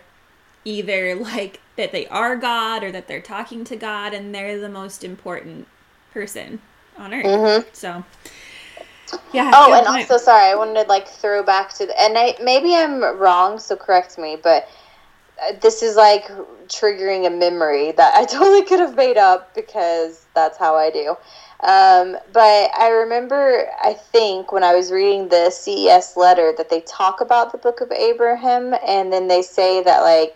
[0.63, 4.69] either like that they are God or that they're talking to God and they're the
[4.69, 5.67] most important
[6.13, 6.61] person
[6.97, 7.25] on earth.
[7.25, 7.69] Mm-hmm.
[7.73, 8.05] So
[9.33, 9.51] yeah.
[9.53, 10.09] Oh, and point.
[10.09, 13.59] also sorry, I wanted to like throw back to the and I maybe I'm wrong,
[13.59, 14.69] so correct me, but
[15.41, 16.27] uh, this is like
[16.67, 21.17] triggering a memory that I totally could have made up because that's how I do.
[21.63, 26.81] Um, but I remember, I think, when I was reading the CES letter, that they
[26.81, 30.35] talk about the Book of Abraham, and then they say that, like,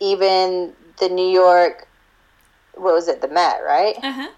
[0.00, 1.88] even the New York,
[2.74, 3.96] what was it, the Met, right?
[4.02, 4.28] Uh-huh.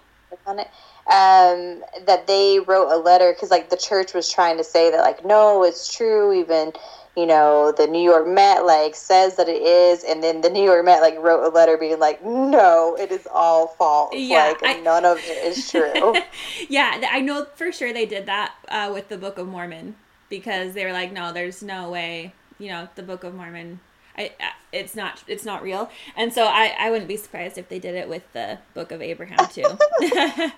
[0.45, 0.67] On it.
[1.07, 5.01] Um, that they wrote a letter because, like, the church was trying to say that,
[5.01, 6.71] like, no, it's true, even
[7.15, 10.63] you know, the New York Met like says that it is, and then the New
[10.63, 14.13] York Met like wrote a letter being like, no, it is all false.
[14.15, 14.79] Yeah, like I...
[14.81, 16.15] none of it is true.
[16.69, 19.95] yeah, I know for sure they did that uh, with the Book of Mormon
[20.29, 23.81] because they were like, no, there's no way, you know, the Book of Mormon.
[24.17, 24.31] I,
[24.73, 27.95] it's not it's not real and so I, I wouldn't be surprised if they did
[27.95, 29.63] it with the book of abraham too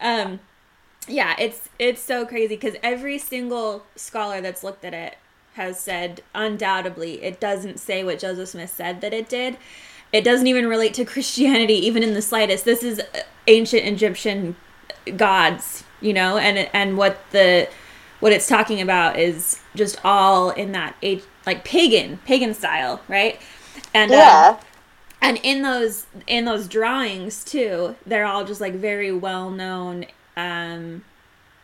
[0.00, 0.40] um
[1.06, 5.16] yeah it's it's so crazy because every single scholar that's looked at it
[5.54, 9.56] has said undoubtedly it doesn't say what Joseph Smith said that it did.
[10.12, 12.64] It doesn't even relate to Christianity even in the slightest.
[12.64, 13.00] This is
[13.46, 14.56] ancient Egyptian
[15.16, 17.68] gods, you know, and and what the
[18.20, 23.40] what it's talking about is just all in that age like pagan pagan style, right?
[23.94, 24.56] And yeah.
[24.58, 24.66] Um,
[25.22, 31.04] and in those in those drawings too, they're all just like very well known um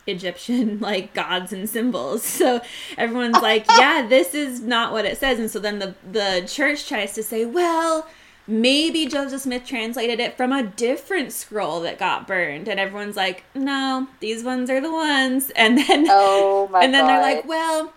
[0.07, 2.25] Egyptian like gods and symbols.
[2.47, 2.61] So
[2.99, 5.39] everyone's like, yeah, this is not what it says.
[5.39, 8.07] And so then the the church tries to say, well,
[8.47, 12.69] maybe Joseph Smith translated it from a different scroll that got burned.
[12.69, 15.51] And everyone's like, no, these ones are the ones.
[15.57, 17.09] And then oh and then God.
[17.09, 17.93] they're like, well,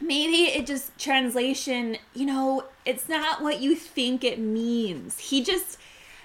[0.00, 5.18] maybe it just translation, you know, it's not what you think it means.
[5.18, 5.78] He just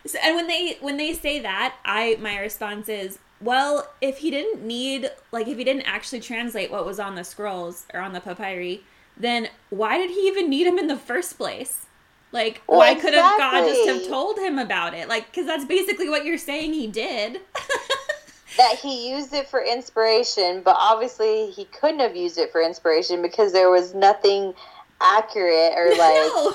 [0.05, 4.31] So, and when they when they say that, I my response is, well, if he
[4.31, 8.13] didn't need like if he didn't actually translate what was on the scrolls or on
[8.13, 8.83] the papyri,
[9.17, 11.85] then why did he even need him in the first place?
[12.31, 13.11] Like, well, why exactly.
[13.11, 15.07] couldn't God just have told him about it?
[15.07, 17.39] Like, because that's basically what you're saying he did.
[18.57, 23.21] that he used it for inspiration, but obviously he couldn't have used it for inspiration
[23.21, 24.53] because there was nothing
[25.01, 26.53] accurate or like no.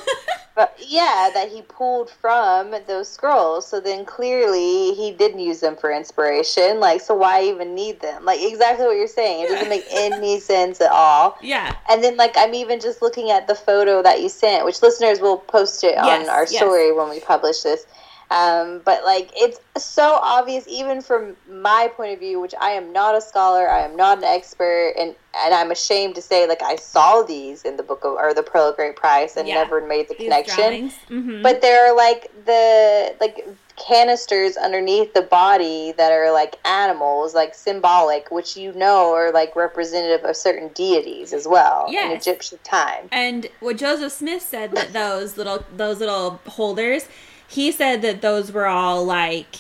[0.55, 3.67] but yeah that he pulled from those scrolls.
[3.67, 6.81] So then clearly he didn't use them for inspiration.
[6.81, 8.25] Like so why even need them?
[8.25, 9.45] Like exactly what you're saying.
[9.45, 11.39] It doesn't make any sense at all.
[11.43, 11.77] Yeah.
[11.89, 15.21] And then like i'm even just looking at the photo that you sent which listeners
[15.21, 17.87] will post it yes, on our story when we publish this
[18.31, 22.93] um, but like it's so obvious, even from my point of view, which I am
[22.93, 26.63] not a scholar, I am not an expert, and and I'm ashamed to say like
[26.63, 29.55] I saw these in the book of or the Pearl of Great Price and yeah.
[29.55, 30.91] never made the these connection.
[31.11, 31.43] Mm-hmm.
[31.43, 37.55] But there are like the like canisters underneath the body that are like animals, like
[37.55, 42.11] symbolic, which you know are like representative of certain deities as well yes.
[42.11, 43.09] in Egyptian time.
[43.11, 47.09] And what Joseph Smith said that those little those little holders
[47.51, 49.57] he said that those were all like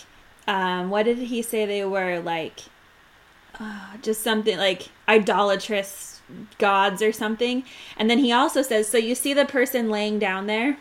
[0.46, 2.20] um, what did he say they were?
[2.20, 2.61] Like
[3.59, 6.20] uh, just something like idolatrous
[6.59, 7.64] gods or something.
[7.96, 10.79] And then he also says so you see the person laying down there?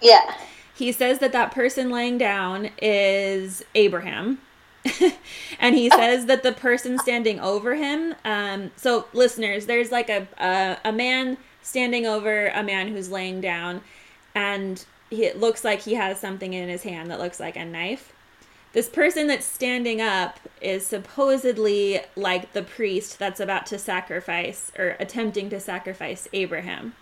[0.00, 0.34] Yeah.
[0.74, 4.40] He says that that person laying down is abraham.
[5.58, 10.26] And he says that the person standing over him um, so listeners there's like a,
[10.38, 13.82] a a man standing over a man who's laying down.
[14.34, 17.64] And he, it looks like he has something in his hand that looks like a
[17.64, 18.12] knife.
[18.72, 24.96] This person that's standing up is supposedly like the priest that's about to sacrifice or
[25.00, 26.94] attempting to sacrifice Abraham.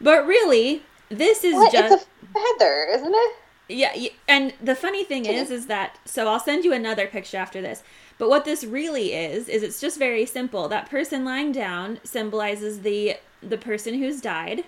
[0.00, 1.72] But really, this is what?
[1.72, 3.36] just it's a feather, isn't it?
[3.70, 3.94] Yeah,
[4.26, 7.82] and the funny thing is is that so I'll send you another picture after this.
[8.16, 10.68] But what this really is is it's just very simple.
[10.68, 14.64] That person lying down symbolizes the the person who's died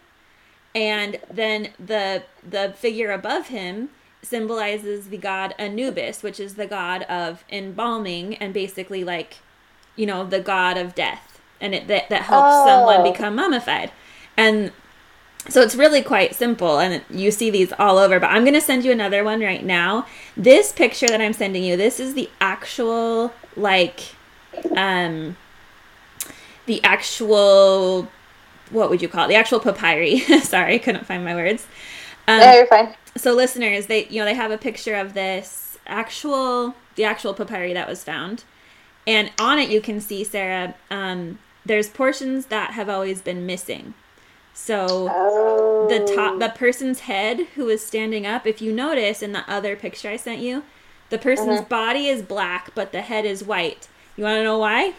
[0.74, 3.90] and then the the figure above him
[4.22, 9.38] symbolizes the god Anubis, which is the god of embalming and basically like,
[9.96, 12.66] you know, the god of death, and it that, that helps oh.
[12.66, 13.90] someone become mummified,
[14.36, 14.72] and
[15.48, 18.20] so it's really quite simple, and you see these all over.
[18.20, 20.06] But I'm gonna send you another one right now.
[20.36, 24.14] This picture that I'm sending you, this is the actual like,
[24.76, 25.36] um,
[26.66, 28.08] the actual
[28.70, 29.28] what would you call it?
[29.28, 30.18] The actual papyri.
[30.42, 31.66] Sorry, I couldn't find my words.
[32.26, 32.94] Um, no, you're fine.
[33.16, 37.72] So listeners, they you know they have a picture of this actual the actual papyri
[37.74, 38.44] that was found,
[39.06, 40.74] and on it you can see Sarah.
[40.90, 43.94] Um, there's portions that have always been missing.
[44.54, 45.86] So oh.
[45.88, 49.76] the top the person's head who is standing up, if you notice in the other
[49.76, 50.64] picture I sent you,
[51.08, 51.68] the person's uh-huh.
[51.68, 53.88] body is black but the head is white.
[54.16, 54.94] You want to know why?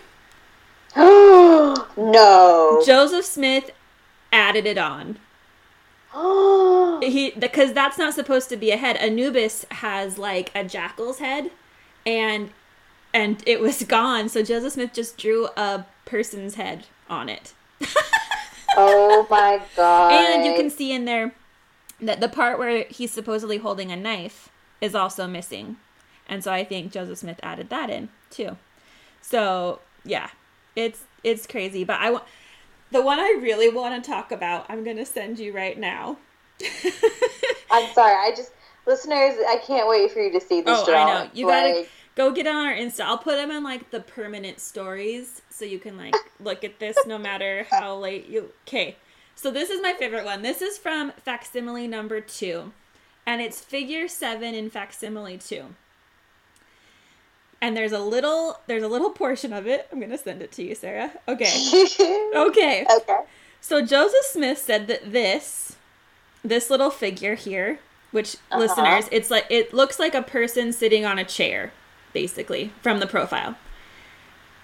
[1.97, 2.84] no.
[2.86, 3.71] Joseph Smith
[4.32, 5.17] added it on.
[7.01, 8.97] he because that's not supposed to be a head.
[8.97, 11.51] Anubis has like a jackal's head,
[12.06, 12.51] and
[13.13, 14.27] and it was gone.
[14.27, 17.54] So Joseph Smith just drew a person's head on it.
[18.75, 20.12] oh my god!
[20.12, 21.34] And you can see in there
[22.01, 24.49] that the part where he's supposedly holding a knife
[24.82, 25.77] is also missing,
[26.27, 28.58] and so I think Joseph Smith added that in too.
[29.21, 30.32] So yeah,
[30.75, 32.23] it's it's crazy, but I want
[32.91, 34.65] the one I really want to talk about.
[34.69, 36.17] I'm gonna send you right now.
[37.71, 38.15] I'm sorry.
[38.15, 38.51] I just
[38.86, 39.36] listeners.
[39.47, 40.79] I can't wait for you to see this.
[40.88, 41.29] Oh, I know.
[41.34, 43.01] You like, gotta go get on our Insta.
[43.01, 46.97] I'll put them in like the permanent stories, so you can like look at this
[47.05, 48.51] no matter how late you.
[48.67, 48.97] Okay.
[49.36, 50.41] So this is my favorite one.
[50.41, 52.73] This is from facsimile number two,
[53.25, 55.73] and it's figure seven in facsimile two
[57.62, 59.88] and there's a little there's a little portion of it.
[59.91, 61.12] I'm gonna send it to you, Sarah.
[61.28, 61.45] Okay.
[62.36, 62.86] okay.
[62.97, 63.19] Okay.
[63.62, 65.78] So Joseph Smith said that this
[66.43, 68.59] this little figure here, which uh-huh.
[68.59, 71.72] listeners, it's like it looks like a person sitting on a chair,
[72.14, 73.55] basically, from the profile.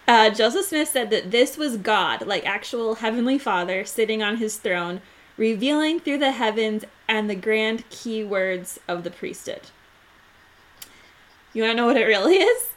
[0.07, 4.57] Uh, Joseph Smith said that this was God, like actual Heavenly Father, sitting on his
[4.57, 5.01] throne,
[5.35, 9.63] revealing through the heavens and the grand key words of the priesthood.
[11.53, 12.69] You want to know what it really is?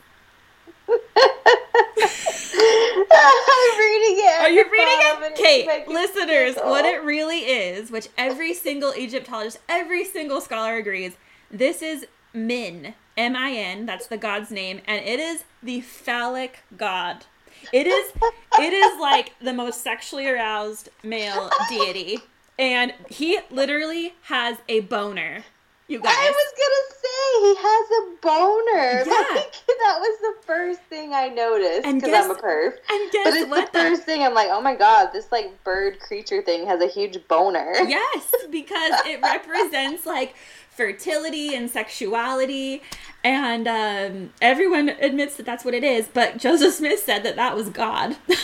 [3.12, 4.40] I'm reading it.
[4.40, 5.34] Are you reading it?
[5.36, 11.16] Kate, listeners, what it really is, which every single Egyptologist, every single scholar agrees,
[11.50, 16.64] this is Min, M I N, that's the god's name, and it is the phallic
[16.76, 17.26] god.
[17.72, 18.12] It is
[18.58, 22.18] it is like the most sexually aroused male deity.
[22.58, 25.44] And he literally has a boner.
[25.90, 26.14] You guys.
[26.16, 29.02] I was gonna say he has a boner.
[29.10, 29.26] Yeah.
[29.34, 29.50] Like,
[29.82, 32.74] that was the first thing I noticed because I'm a perv.
[32.90, 33.72] And guess But it's what?
[33.72, 36.86] the first thing I'm like, oh my god, this like bird creature thing has a
[36.86, 37.74] huge boner.
[37.88, 40.36] Yes, because it represents like
[40.70, 42.82] fertility and sexuality,
[43.24, 46.06] and um, everyone admits that that's what it is.
[46.06, 48.16] But Joseph Smith said that that was God.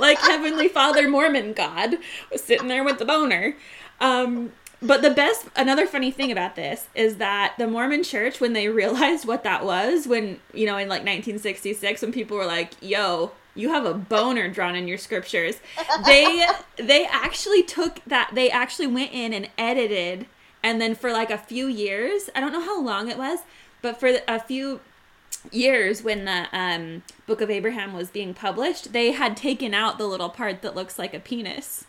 [0.00, 1.98] like Heavenly Father Mormon God
[2.32, 3.54] was sitting there with the boner.
[4.00, 4.50] Um,
[4.84, 8.68] but the best, another funny thing about this is that the Mormon church, when they
[8.82, 13.32] realized what that was, when, you know, in like 1966, when people were like, yo,
[13.54, 15.56] you have a boner drawn in your scriptures,
[16.04, 20.26] they, they actually took that, they actually went in and edited,
[20.62, 23.40] and then for like a few years, I don't know how long it was,
[23.80, 24.80] but for a few
[25.52, 30.06] years when the um, Book of Abraham was being published, they had taken out the
[30.06, 31.84] little part that looks like a penis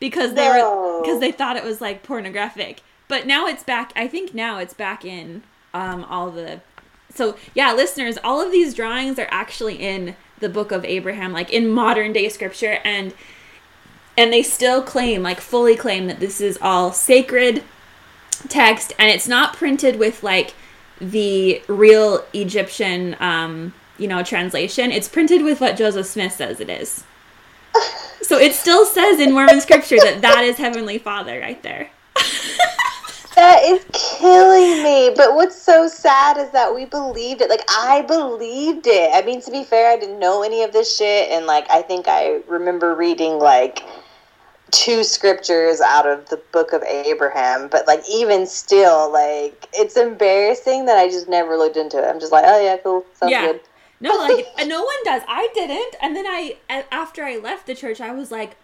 [0.00, 2.80] because they were because they thought it was like pornographic.
[3.06, 3.92] But now it's back.
[3.94, 5.42] I think now it's back in
[5.72, 6.60] um, all the.
[7.14, 11.52] So yeah, listeners, all of these drawings are actually in the Book of Abraham, like
[11.52, 13.14] in modern day scripture, and
[14.16, 17.62] and they still claim, like fully claim, that this is all sacred
[18.48, 20.54] text, and it's not printed with like
[21.00, 24.90] the real Egyptian, um, you know, translation.
[24.90, 27.04] It's printed with what Joseph Smith says it is.
[28.22, 31.90] So it still says in Mormon scripture that that is Heavenly Father right there.
[33.36, 35.12] That is killing me.
[35.16, 37.48] But what's so sad is that we believed it.
[37.48, 39.10] Like I believed it.
[39.14, 41.80] I mean, to be fair, I didn't know any of this shit, and like I
[41.80, 43.82] think I remember reading like
[44.72, 47.68] two scriptures out of the book of Abraham.
[47.68, 52.06] But like even still, like it's embarrassing that I just never looked into it.
[52.06, 53.52] I'm just like, oh yeah, cool, sounds Yeah.
[53.52, 53.60] good.
[54.00, 55.22] No, like uh, no one does.
[55.28, 55.96] I didn't.
[56.00, 58.56] And then I after I left the church, I was like,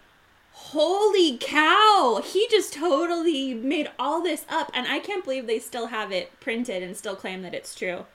[0.51, 2.21] "Holy cow.
[2.25, 6.39] He just totally made all this up." And I can't believe they still have it
[6.39, 8.05] printed and still claim that it's true.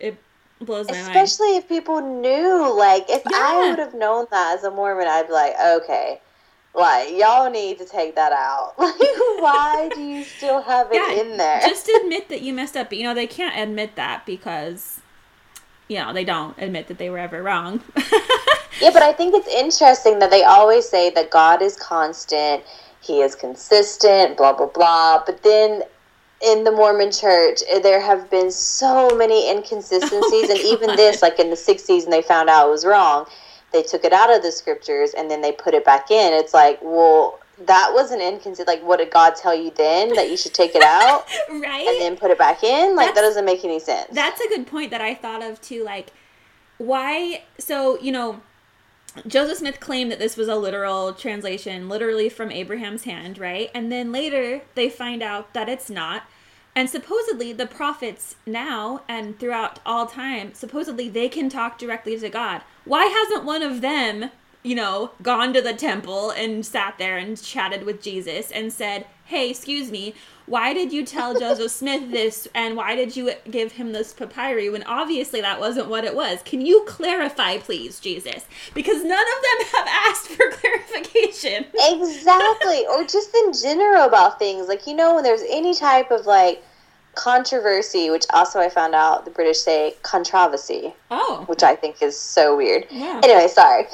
[0.00, 0.16] It
[0.60, 1.08] blows my mind.
[1.08, 5.26] Especially if people knew, like, if I would have known that as a Mormon, I'd
[5.26, 6.20] be like, okay,
[6.74, 8.74] like, y'all need to take that out.
[8.78, 11.60] Like, why do you still have it Yeah, in there?
[11.60, 12.88] Just admit that you messed up.
[12.88, 14.95] But, you know, they can't admit that because
[15.88, 17.82] you know, they don't admit that they were ever wrong.
[18.80, 22.64] yeah, but I think it's interesting that they always say that God is constant,
[23.00, 25.22] He is consistent, blah, blah, blah.
[25.24, 25.82] But then
[26.44, 30.50] in the Mormon church, eh, there have been so many inconsistencies.
[30.50, 33.26] and even this, like in the 60s, and they found out it was wrong,
[33.72, 36.32] they took it out of the scriptures and then they put it back in.
[36.32, 38.68] It's like, well, that was an inconsistent.
[38.68, 41.86] Like, what did God tell you then that you should take it out right?
[41.88, 42.94] and then put it back in?
[42.94, 44.08] Like, that doesn't make any sense.
[44.12, 45.82] That's a good point that I thought of too.
[45.84, 46.12] Like,
[46.78, 47.44] why?
[47.58, 48.40] So, you know,
[49.26, 53.70] Joseph Smith claimed that this was a literal translation, literally from Abraham's hand, right?
[53.74, 56.24] And then later they find out that it's not.
[56.74, 62.28] And supposedly the prophets now and throughout all time, supposedly they can talk directly to
[62.28, 62.60] God.
[62.84, 64.30] Why hasn't one of them,
[64.66, 69.06] you know, gone to the temple and sat there and chatted with Jesus and said,
[69.24, 70.12] Hey, excuse me,
[70.46, 74.68] why did you tell Joseph Smith this and why did you give him this papyri
[74.68, 76.40] when obviously that wasn't what it was?
[76.44, 78.46] Can you clarify, please, Jesus?
[78.74, 81.66] Because none of them have asked for clarification.
[81.74, 86.26] exactly or just in general about things like you know when there's any type of
[86.26, 86.64] like
[87.16, 92.16] controversy which also i found out the british say controversy Oh, which i think is
[92.18, 92.86] so weird.
[92.90, 93.20] Yeah.
[93.24, 93.84] anyway sorry.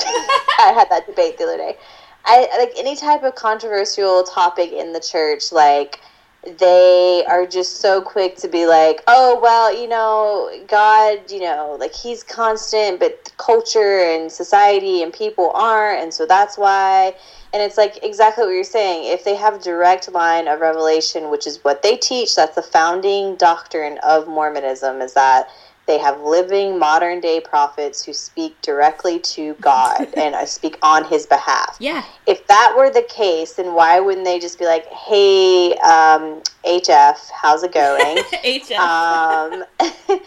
[0.59, 1.77] I had that debate the other day.
[2.25, 6.01] I like any type of controversial topic in the church like
[6.59, 11.77] they are just so quick to be like oh well you know god you know
[11.79, 17.15] like he's constant but culture and society and people aren't and so that's why
[17.53, 21.47] and it's like exactly what you're saying if they have direct line of revelation which
[21.47, 25.47] is what they teach that's the founding doctrine of mormonism is that
[25.87, 31.05] they have living modern day prophets who speak directly to god and uh, speak on
[31.05, 32.05] his behalf Yeah.
[32.27, 37.19] if that were the case, then why wouldn't they just be like, "Hey, um, HF,
[37.41, 38.79] how's it going?" HF.
[38.79, 39.65] um,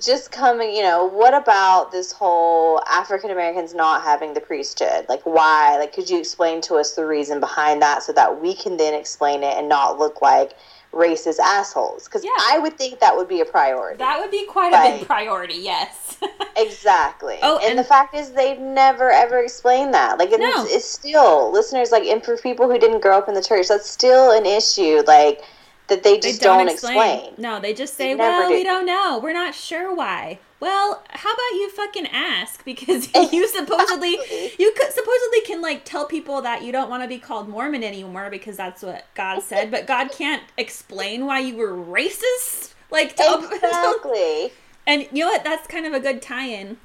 [0.00, 5.06] just coming, you know, what about this whole African Americans not having the priesthood?
[5.08, 5.76] Like, why?
[5.78, 8.94] Like, could you explain to us the reason behind that so that we can then
[8.94, 10.52] explain it and not look like
[10.92, 12.04] racist assholes?
[12.04, 12.30] Because Yeah.
[12.40, 13.98] I would think that would be a priority.
[13.98, 16.18] that would be quite a big priority, yes.
[16.56, 17.38] Exactly.
[17.42, 20.18] Oh, and, and- the fact is, they've never ever explained that.
[20.18, 20.64] Like, it's, No.
[20.66, 23.88] it's still listeners like, and for people who didn't grow up in the church, that's
[23.88, 25.02] still an issue.
[25.06, 25.42] Like,
[25.90, 26.96] that they just They don't, don't, explain.
[27.18, 27.34] explain.
[27.38, 28.64] No, they just say, They "Well, we do.
[28.64, 29.20] don't know.
[29.22, 34.18] We're not sure why." Well, how about you fucking ask because you supposedly
[34.58, 37.84] you could supposedly can like tell people that you don't want to be called Mormon
[37.84, 42.74] anymore because that's what God said, but God can't explain why you were racist.
[42.90, 44.52] Like Exactly.
[44.86, 45.44] and you know what?
[45.44, 46.78] That's kind of a good tie-in.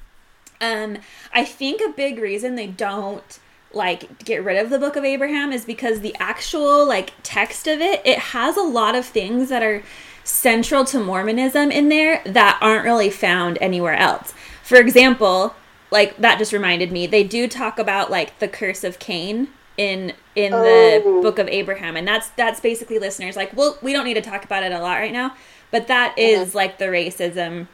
[0.60, 0.98] Um,
[1.34, 3.38] I think a big reason they don't
[3.72, 7.80] like get rid of the Book of Abraham is because the actual like text of
[7.80, 9.82] it, it has a lot of things that are
[10.24, 14.32] central to Mormonism in there that aren't really found anywhere else.
[14.62, 15.54] For example,
[15.90, 20.14] like that just reminded me, they do talk about like the curse of Cain in
[20.34, 21.22] in the Oh.
[21.22, 24.42] book of Abraham and that's that's basically listeners like well we don't need to talk
[24.42, 25.34] about it a lot right now
[25.70, 27.68] but that is like the racism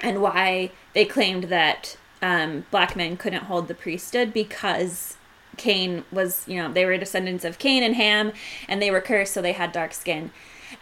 [0.00, 5.16] and why they claimed that um, black men couldn't hold the priesthood because
[5.56, 8.32] Cain was, you know, they were descendants of Cain and Ham,
[8.68, 10.30] and they were cursed, so they had dark skin,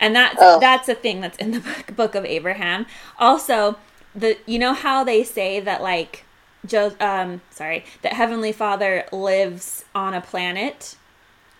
[0.00, 0.58] and that's Oh.
[0.60, 2.86] that's a thing that's in the book, book of Abraham.
[3.18, 3.76] Also,
[4.14, 6.24] the you know how they say that like
[6.66, 10.96] Jo, um, sorry, that Heavenly Father lives on a planet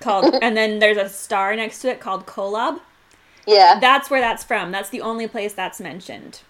[0.01, 2.81] called, and then there's a star next to it called Kolob
[3.47, 3.81] Yeah.
[3.81, 4.71] that's where that's from.
[4.73, 6.43] That's the only place that's mentioned.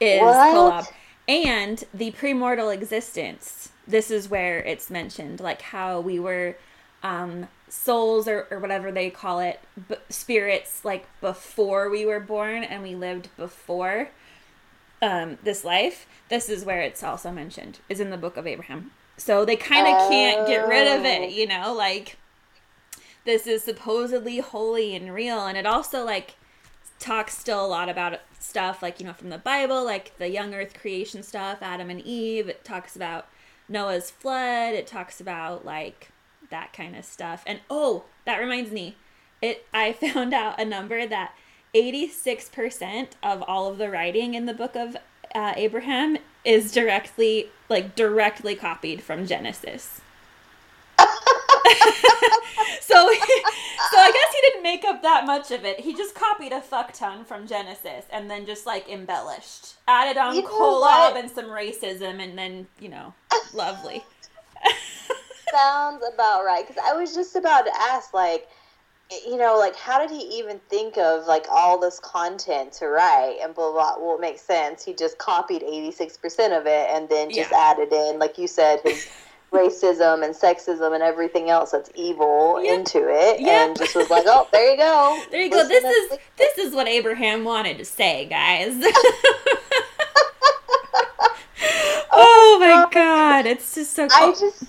[0.00, 0.48] Is What?
[0.48, 0.86] Kolob.
[1.28, 3.70] And the premortal existence.
[3.88, 6.56] This is where it's mentioned, like how we were
[7.02, 12.62] um, souls or, or whatever they call it, b- spirits, like before we were born
[12.64, 14.10] and we lived before
[15.00, 16.06] um, this life.
[16.28, 18.90] This is where it's also mentioned, is in the book of Abraham.
[19.16, 21.08] So they kind of can't get rid of Oh.
[21.24, 22.16] it, you know, like
[23.24, 26.36] this is supposedly holy and real and it also like
[26.98, 30.54] talks still a lot about stuff like you know from the bible like the young
[30.54, 33.26] earth creation stuff adam and eve it talks about
[33.68, 36.10] noah's flood it talks about like
[36.50, 37.42] that kind of stuff.
[37.46, 38.96] And oh that reminds me.
[39.40, 41.34] It i found out a number that
[41.74, 44.96] 86% of all of the writing in the book of
[45.34, 50.00] uh, abraham is directly like directly copied from genesis
[52.88, 53.12] so,
[53.92, 55.80] so I guess he didn't make up that much of it.
[55.80, 60.34] He just copied a fuck ton from Genesis and then just like embellished, added on
[60.34, 63.12] You know and some racism, and then you know,
[63.52, 64.02] lovely.
[65.52, 66.66] Sounds about right.
[66.66, 68.48] Because I was just about to ask, like,
[69.26, 73.38] you know, like, how did he even think of like all this content to write
[73.42, 73.94] and blah blah?
[73.98, 74.84] Well, it makes sense.
[74.84, 77.70] He just copied eighty six percent of it and then just Yeah.
[77.70, 79.08] added in, like you said, his
[79.52, 82.78] racism and sexism and everything else that's evil Yep.
[82.78, 83.48] into it, Yep.
[83.48, 85.22] and just was like, oh, there you go.
[85.30, 85.66] There you go.
[85.66, 86.18] This is this.
[86.36, 88.74] this is what Abraham wanted to say, guys.
[92.20, 94.64] Oh, oh my god, it's just so I just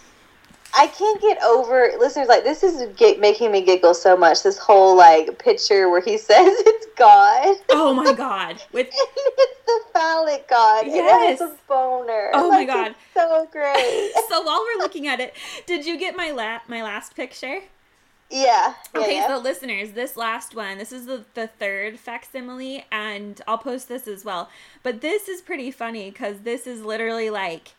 [0.75, 4.43] I can't get over listeners like this is get, making me giggle so much.
[4.43, 7.57] This whole like picture where he says it's God.
[7.69, 10.85] oh my god, with it's the phallic god.
[10.87, 11.39] Yes.
[11.39, 12.31] It has a boner.
[12.33, 12.87] Oh my God.
[12.91, 14.11] it's so great.
[14.29, 15.33] so while we're looking at it,
[15.65, 17.59] did you get my la- my last picture?
[18.31, 18.73] yeah.
[18.93, 19.27] yeah, Okay, yeah.
[19.27, 24.07] so listeners, this last one, this is the, the third facsimile, and I'll post this
[24.07, 24.49] as well.
[24.83, 27.73] But this is pretty funny because this is literally like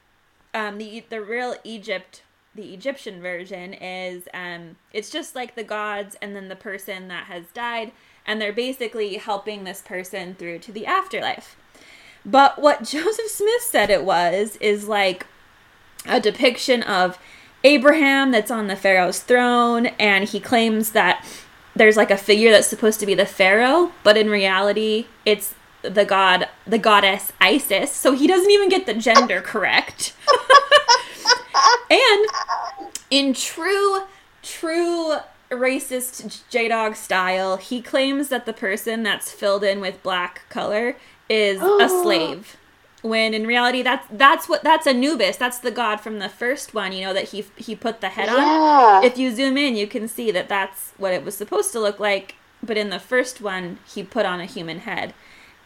[0.53, 2.23] um, the the real Egypt,
[2.55, 7.25] the Egyptian version is um, it's just like the gods and then the person that
[7.25, 7.93] has died,
[8.27, 11.57] and they're basically helping this person through to the afterlife.
[12.25, 15.27] But what Joseph Smith said it was is like
[16.07, 17.19] a depiction of
[17.63, 21.25] Abraham that's on the Pharaoh's throne, and he claims that
[21.77, 26.05] there's like a figure that's supposed to be the Pharaoh, but in reality, it's the
[26.05, 27.93] god, the goddess Isis.
[27.93, 30.15] So he doesn't even get the gender correct.
[31.91, 32.27] and
[33.11, 34.03] in true,
[34.43, 35.17] true
[35.51, 40.97] racist J Dog style, he claims that the person that's filled in with black color
[41.29, 42.57] is a slave.
[43.03, 45.37] When in reality, that's that's what that's Anubis.
[45.39, 46.93] That's the god from the first one.
[46.93, 49.03] You know that he he put the head on.
[49.05, 51.99] If you zoom in, you can see that that's what it was supposed to look
[51.99, 52.35] like.
[52.63, 55.15] But in the first one, he put on a human head,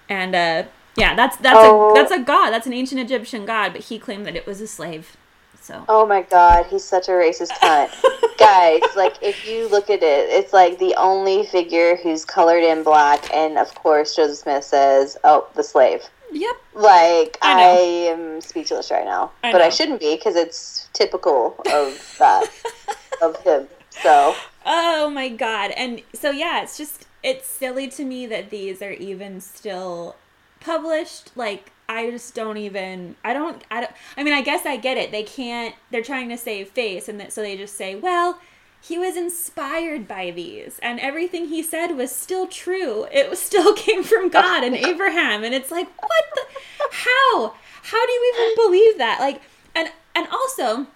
[0.09, 0.63] and uh,
[0.97, 1.91] yeah, that's that's Oh.
[1.91, 2.51] a that's a god.
[2.51, 3.73] That's an ancient Egyptian god.
[3.73, 5.17] But he claimed that it was a slave.
[5.65, 7.91] So Oh my god, he's such a racist cunt.
[8.39, 12.83] Guys, like if you look at it, it's like the only figure who's colored in
[12.83, 16.03] black and of course Joseph Smith says, Oh, the slave.
[16.33, 16.55] yep.
[16.75, 17.69] Like I I,
[18.13, 22.45] am speechless right now, I but I shouldn't be because it's typical of that
[23.23, 23.67] of him.
[24.03, 24.35] So
[24.67, 25.71] Oh my god.
[25.71, 30.17] And so yeah, it's just it's silly to me that these are even still
[30.61, 31.31] published.
[31.35, 34.97] Like I just don't even I don't I don't I mean I guess I get
[34.97, 35.11] it.
[35.11, 38.41] They can't they're trying to save face and that so they just say, "Well,
[38.81, 40.79] he was inspired by these.
[40.83, 43.07] And everything he said was still true.
[43.11, 45.45] It was still came from god and abraham.
[45.45, 46.43] And it's like what the
[46.91, 47.55] how?
[47.83, 49.21] How do you even believe that?
[49.21, 49.43] Like
[49.75, 50.87] and and also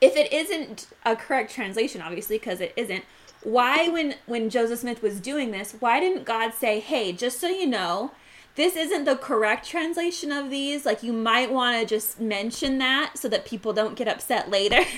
[0.00, 3.04] if it isn't a correct translation obviously because it isn't
[3.42, 7.48] why when when joseph smith was doing this why didn't god say hey just so
[7.48, 8.10] you know
[8.56, 10.84] this isn't the correct translation of these.
[10.84, 14.80] Like you might want to just mention that so that people don't get upset later.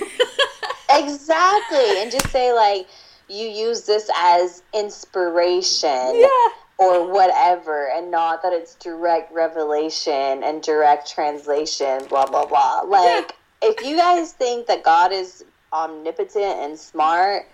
[0.95, 2.01] Exactly.
[2.01, 2.87] And just say like
[3.27, 6.47] you use this as inspiration yeah.
[6.77, 12.81] or whatever and not that it's direct revelation and direct translation blah blah blah.
[12.81, 13.69] Like yeah.
[13.69, 17.47] if you guys think that god is omnipotent and smart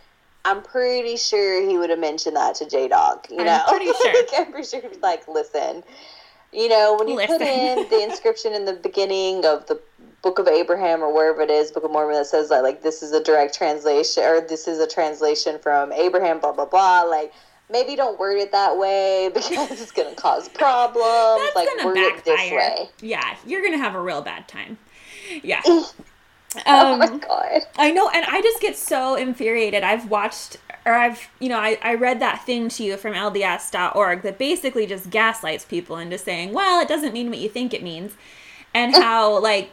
[0.45, 4.13] i'm pretty sure he would have mentioned that to j-dog you I'm know pretty sure.
[4.37, 5.83] i'm pretty sure he'd be like listen
[6.51, 7.37] you know when you Listen.
[7.37, 9.79] put in the inscription in the beginning of the
[10.21, 13.01] Book of Abraham or wherever it is, Book of Mormon that says that like this
[13.03, 17.03] is a direct translation or this is a translation from Abraham, blah blah blah.
[17.03, 17.31] Like
[17.69, 21.51] maybe don't word it that way because it's gonna cause problems.
[21.53, 22.17] That's like word backfire.
[22.17, 22.89] it this way.
[23.01, 24.77] Yeah, you're gonna have a real bad time.
[25.43, 25.61] Yeah.
[26.55, 27.61] oh Um, my god.
[27.77, 29.83] I know, and I just get so infuriated.
[29.83, 34.23] I've watched, or I've, you know, I, I read that thing to you from LDS.org
[34.23, 37.83] that basically just gaslights people into saying, well, it doesn't mean what you think it
[37.83, 38.13] means.
[38.73, 39.71] And how, like,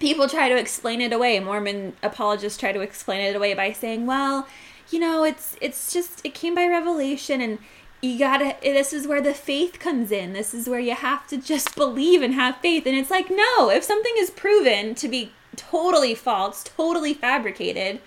[0.00, 1.40] people try to explain it away.
[1.40, 4.48] Mormon apologists try to explain it away by saying, well,
[4.90, 7.58] you know, it's it's just it came by revelation and
[8.02, 11.38] you gotta this is where the faith comes in this is where you have to
[11.38, 15.32] just believe and have faith and it's like no if something is proven to be
[15.56, 18.00] totally false totally fabricated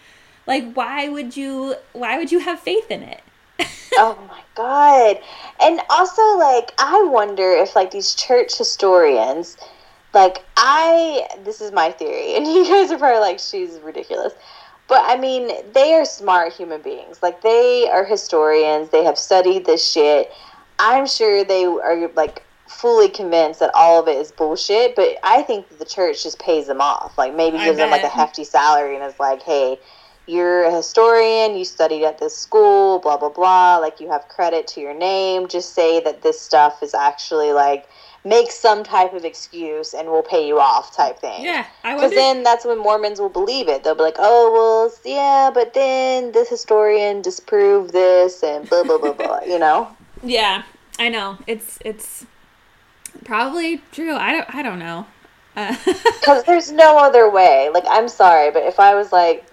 [0.45, 3.21] like why would you why would you have faith in it
[3.97, 5.19] oh my god.
[5.61, 9.57] And also like I wonder if like these church historians
[10.13, 14.33] like I this is my theory and you guys are probably like she's ridiculous.
[14.87, 17.21] But I mean, they are smart human beings.
[17.21, 18.89] Like they are historians.
[18.89, 20.31] They have studied this shit.
[20.79, 25.41] I'm sure they are like fully convinced that all of it is bullshit, but I
[25.41, 27.18] think that the church just pays them off.
[27.18, 29.80] Like maybe gives them like a hefty salary and is like, "Hey,
[30.26, 34.68] you're a historian, you studied at this school, blah blah blah, like you have credit
[34.68, 35.47] to your name.
[35.47, 37.88] Just say that this stuff is actually like
[38.26, 41.45] make some type of excuse and we'll pay you off type thing.
[41.45, 43.84] yeah i Because then that's when Mormons will believe it.
[43.84, 48.97] They'll be like, oh, well, yeah, but then this historian disproved this and blah, blah,
[48.97, 49.95] blah, blah, you know?
[50.24, 50.63] yeah
[50.99, 52.26] i know it's it's
[53.28, 55.05] probably true i don't i don't know
[55.57, 55.75] uh,
[56.19, 57.69] Because there's no other way.
[57.73, 59.43] Like, I'm sorry, but if I was like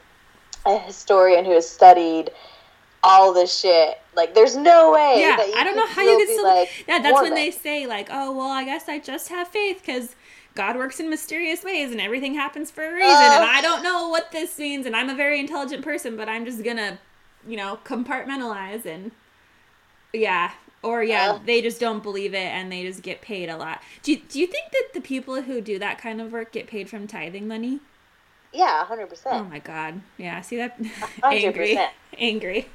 [0.66, 2.30] a historian who has studied
[3.02, 5.16] all this shit, like, there's no way.
[5.20, 7.50] yeah that you i don't know how you get so like, yeah that's when they
[7.50, 10.14] say like oh well i guess i just have faith because
[10.54, 14.08] god works in mysterious ways and everything happens for a reason and i don't know
[14.08, 16.98] what this means and i'm a very intelligent person but i'm just gonna
[17.48, 19.10] you know compartmentalize and
[20.12, 20.52] yeah
[20.84, 21.42] or yeah Ugh.
[21.46, 24.38] they just don't believe it and they just get paid a lot do you, do
[24.38, 27.48] you think that the people who do that kind of work get paid from tithing
[27.48, 27.80] money
[28.52, 29.08] Yeah, 100%.
[29.26, 30.78] oh my god yeah see that
[31.24, 31.88] angry 100%.
[32.18, 32.68] angry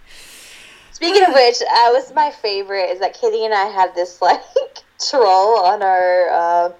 [0.91, 4.41] Speaking of which, uh, was my favorite is that Kitty and I had this like
[5.09, 6.71] troll on our uh,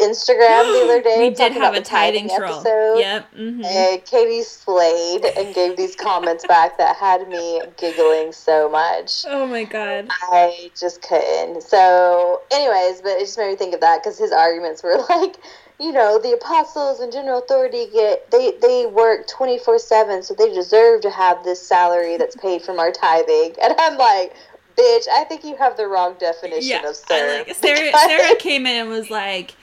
[0.00, 1.28] Instagram the other day.
[1.28, 2.98] we did have a tithing troll episode.
[2.98, 8.68] yep hmm And Katie slayed and gave these comments back that had me giggling so
[8.68, 9.24] much.
[9.28, 11.62] oh my god I just couldn't.
[11.62, 15.36] So, anyways, but it just made me think of that because his arguments were like,
[15.78, 20.34] you know, the apostles and general authority get they they work twenty four seven, so
[20.34, 23.54] they deserve to have this salary that's paid from our tithing.
[23.62, 24.34] And I'm like,
[24.76, 27.06] bitch, I think you have the wrong definition yeah, of serve.
[27.10, 27.92] I like Sarah.
[27.92, 29.54] Sarah came in and was like,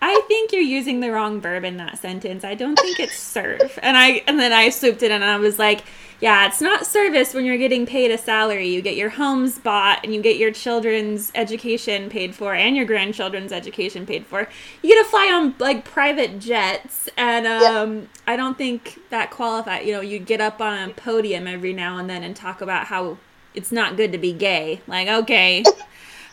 [0.00, 2.44] "I think you're using the wrong verb in that sentence.
[2.44, 5.58] I don't think it's serve." And I and then I swooped in and I was
[5.58, 5.84] like,
[6.20, 8.68] "Yeah, it's not service when you're getting paid a salary.
[8.68, 12.84] You get your homes bought and you get your children's education paid for and your
[12.84, 14.48] grandchildren's education paid for.
[14.82, 19.80] You get to fly on like private jets, and um, I don't think that qualify.
[19.80, 22.86] You know, you get up on a podium every now and then and talk about
[22.86, 23.18] how."
[23.54, 24.82] It's not good to be gay.
[24.86, 25.64] Like, okay,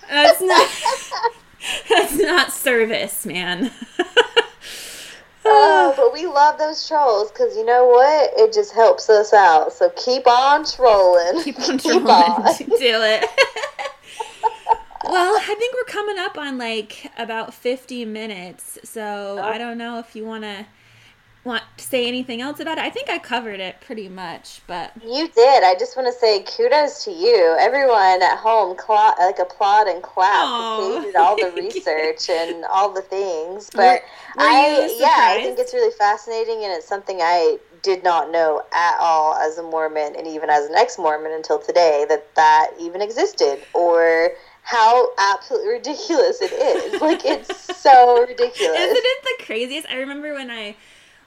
[0.09, 0.69] that's not
[1.89, 3.71] that's not service, man.
[5.45, 8.31] Oh, but we love those trolls because you know what?
[8.37, 9.73] It just helps us out.
[9.73, 11.43] So keep on trolling.
[11.43, 12.07] Keep on trolling.
[12.07, 12.55] on.
[12.57, 13.25] Do it.
[15.03, 18.79] well, I think we're coming up on like about 50 minutes.
[18.85, 19.57] So I oh.
[19.57, 20.65] don't know if you want to
[21.43, 22.83] want to say anything else about it?
[22.83, 25.63] I think I covered it pretty much, but you did.
[25.63, 28.75] I just want to say kudos to you, everyone at home.
[28.77, 30.79] Cla- like applaud and clap.
[30.79, 35.41] You did all the research and all the things, but Were- were I yeah, I
[35.43, 39.63] think it's really fascinating, and it's something I did not know at all as a
[39.63, 44.31] Mormon, and even as an ex-Mormon until today that that even existed, or
[44.61, 47.01] how absolutely ridiculous it is.
[47.01, 48.79] like it's so ridiculous.
[48.79, 49.87] Isn't it the craziest?
[49.89, 50.75] I remember when I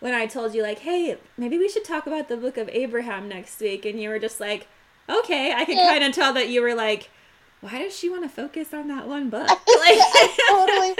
[0.00, 3.28] when I told you like, "Hey, maybe we should talk about the book of Abraham
[3.28, 4.68] next week." And you were just like,
[5.08, 5.88] "Okay." I could Yeah.
[5.90, 7.10] kind of tell that you were like,
[7.60, 10.94] "Why does she want to focus on that one book?" I totally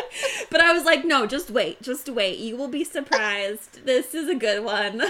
[0.00, 0.46] was.
[0.50, 1.80] but I was like, "No, just wait.
[1.82, 2.38] Just wait.
[2.38, 3.84] You will be surprised.
[3.86, 5.02] This is a good one."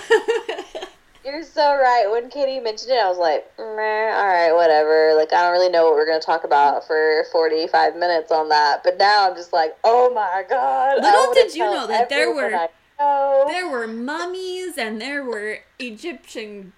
[1.24, 2.06] You're so right.
[2.10, 5.12] When Katie mentioned it, I was like, all right, whatever.
[5.14, 8.48] Like, I don't really know what we're going to talk about for 45 minutes on
[8.48, 8.82] that.
[8.82, 11.02] But now I'm just like, oh my God.
[11.02, 12.68] Little did you know that there were- I
[12.98, 16.72] there were mummies and there were Egyptian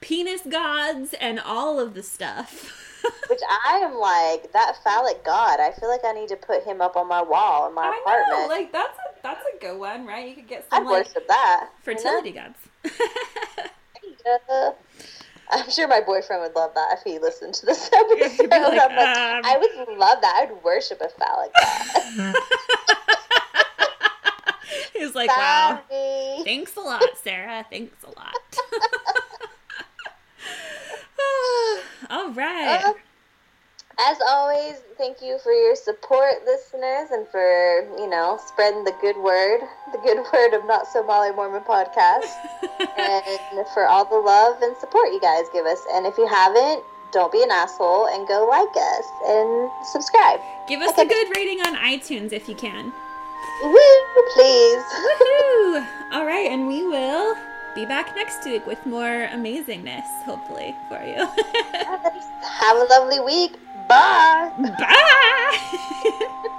[0.00, 2.78] penis gods and all of the stuff.
[3.30, 6.80] Which I am like, that phallic god, I feel like I need to put him
[6.80, 8.42] up on my wall in my I apartment.
[8.42, 10.28] know, like that's a that's a good one, right?
[10.28, 11.60] You could get some I'd like worship that.
[11.86, 12.00] you know?
[12.00, 12.58] fertility gods.
[15.50, 18.50] I'm sure my boyfriend would love that if he listened to this episode.
[18.50, 20.46] like, like, um, I would love that.
[20.48, 22.34] I'd worship a phallic god.
[24.92, 25.80] he was like, "Wow,
[26.44, 27.64] thanks a lot, Sarah.
[27.70, 28.34] Thanks a lot."
[32.10, 32.84] All right.
[32.84, 32.94] Um,
[33.98, 39.16] as always, thank you for your support, listeners, and for, you know, spreading the good
[39.16, 39.60] word,
[39.92, 42.30] the good word of Not So Molly Mormon podcast,
[42.98, 45.80] and for all the love and support you guys give us.
[45.92, 50.40] And if you haven't, don't be an asshole and go like us and subscribe.
[50.66, 52.92] Give us a good rating on iTunes if you can.
[53.62, 54.82] Woo, please.
[54.82, 55.86] Woohoo!
[56.12, 57.36] All right, and we will
[57.74, 61.26] be back next week with more amazingness, hopefully, for you.
[62.60, 63.56] Have a lovely week.
[63.88, 64.52] Bye.
[64.78, 66.58] Bye!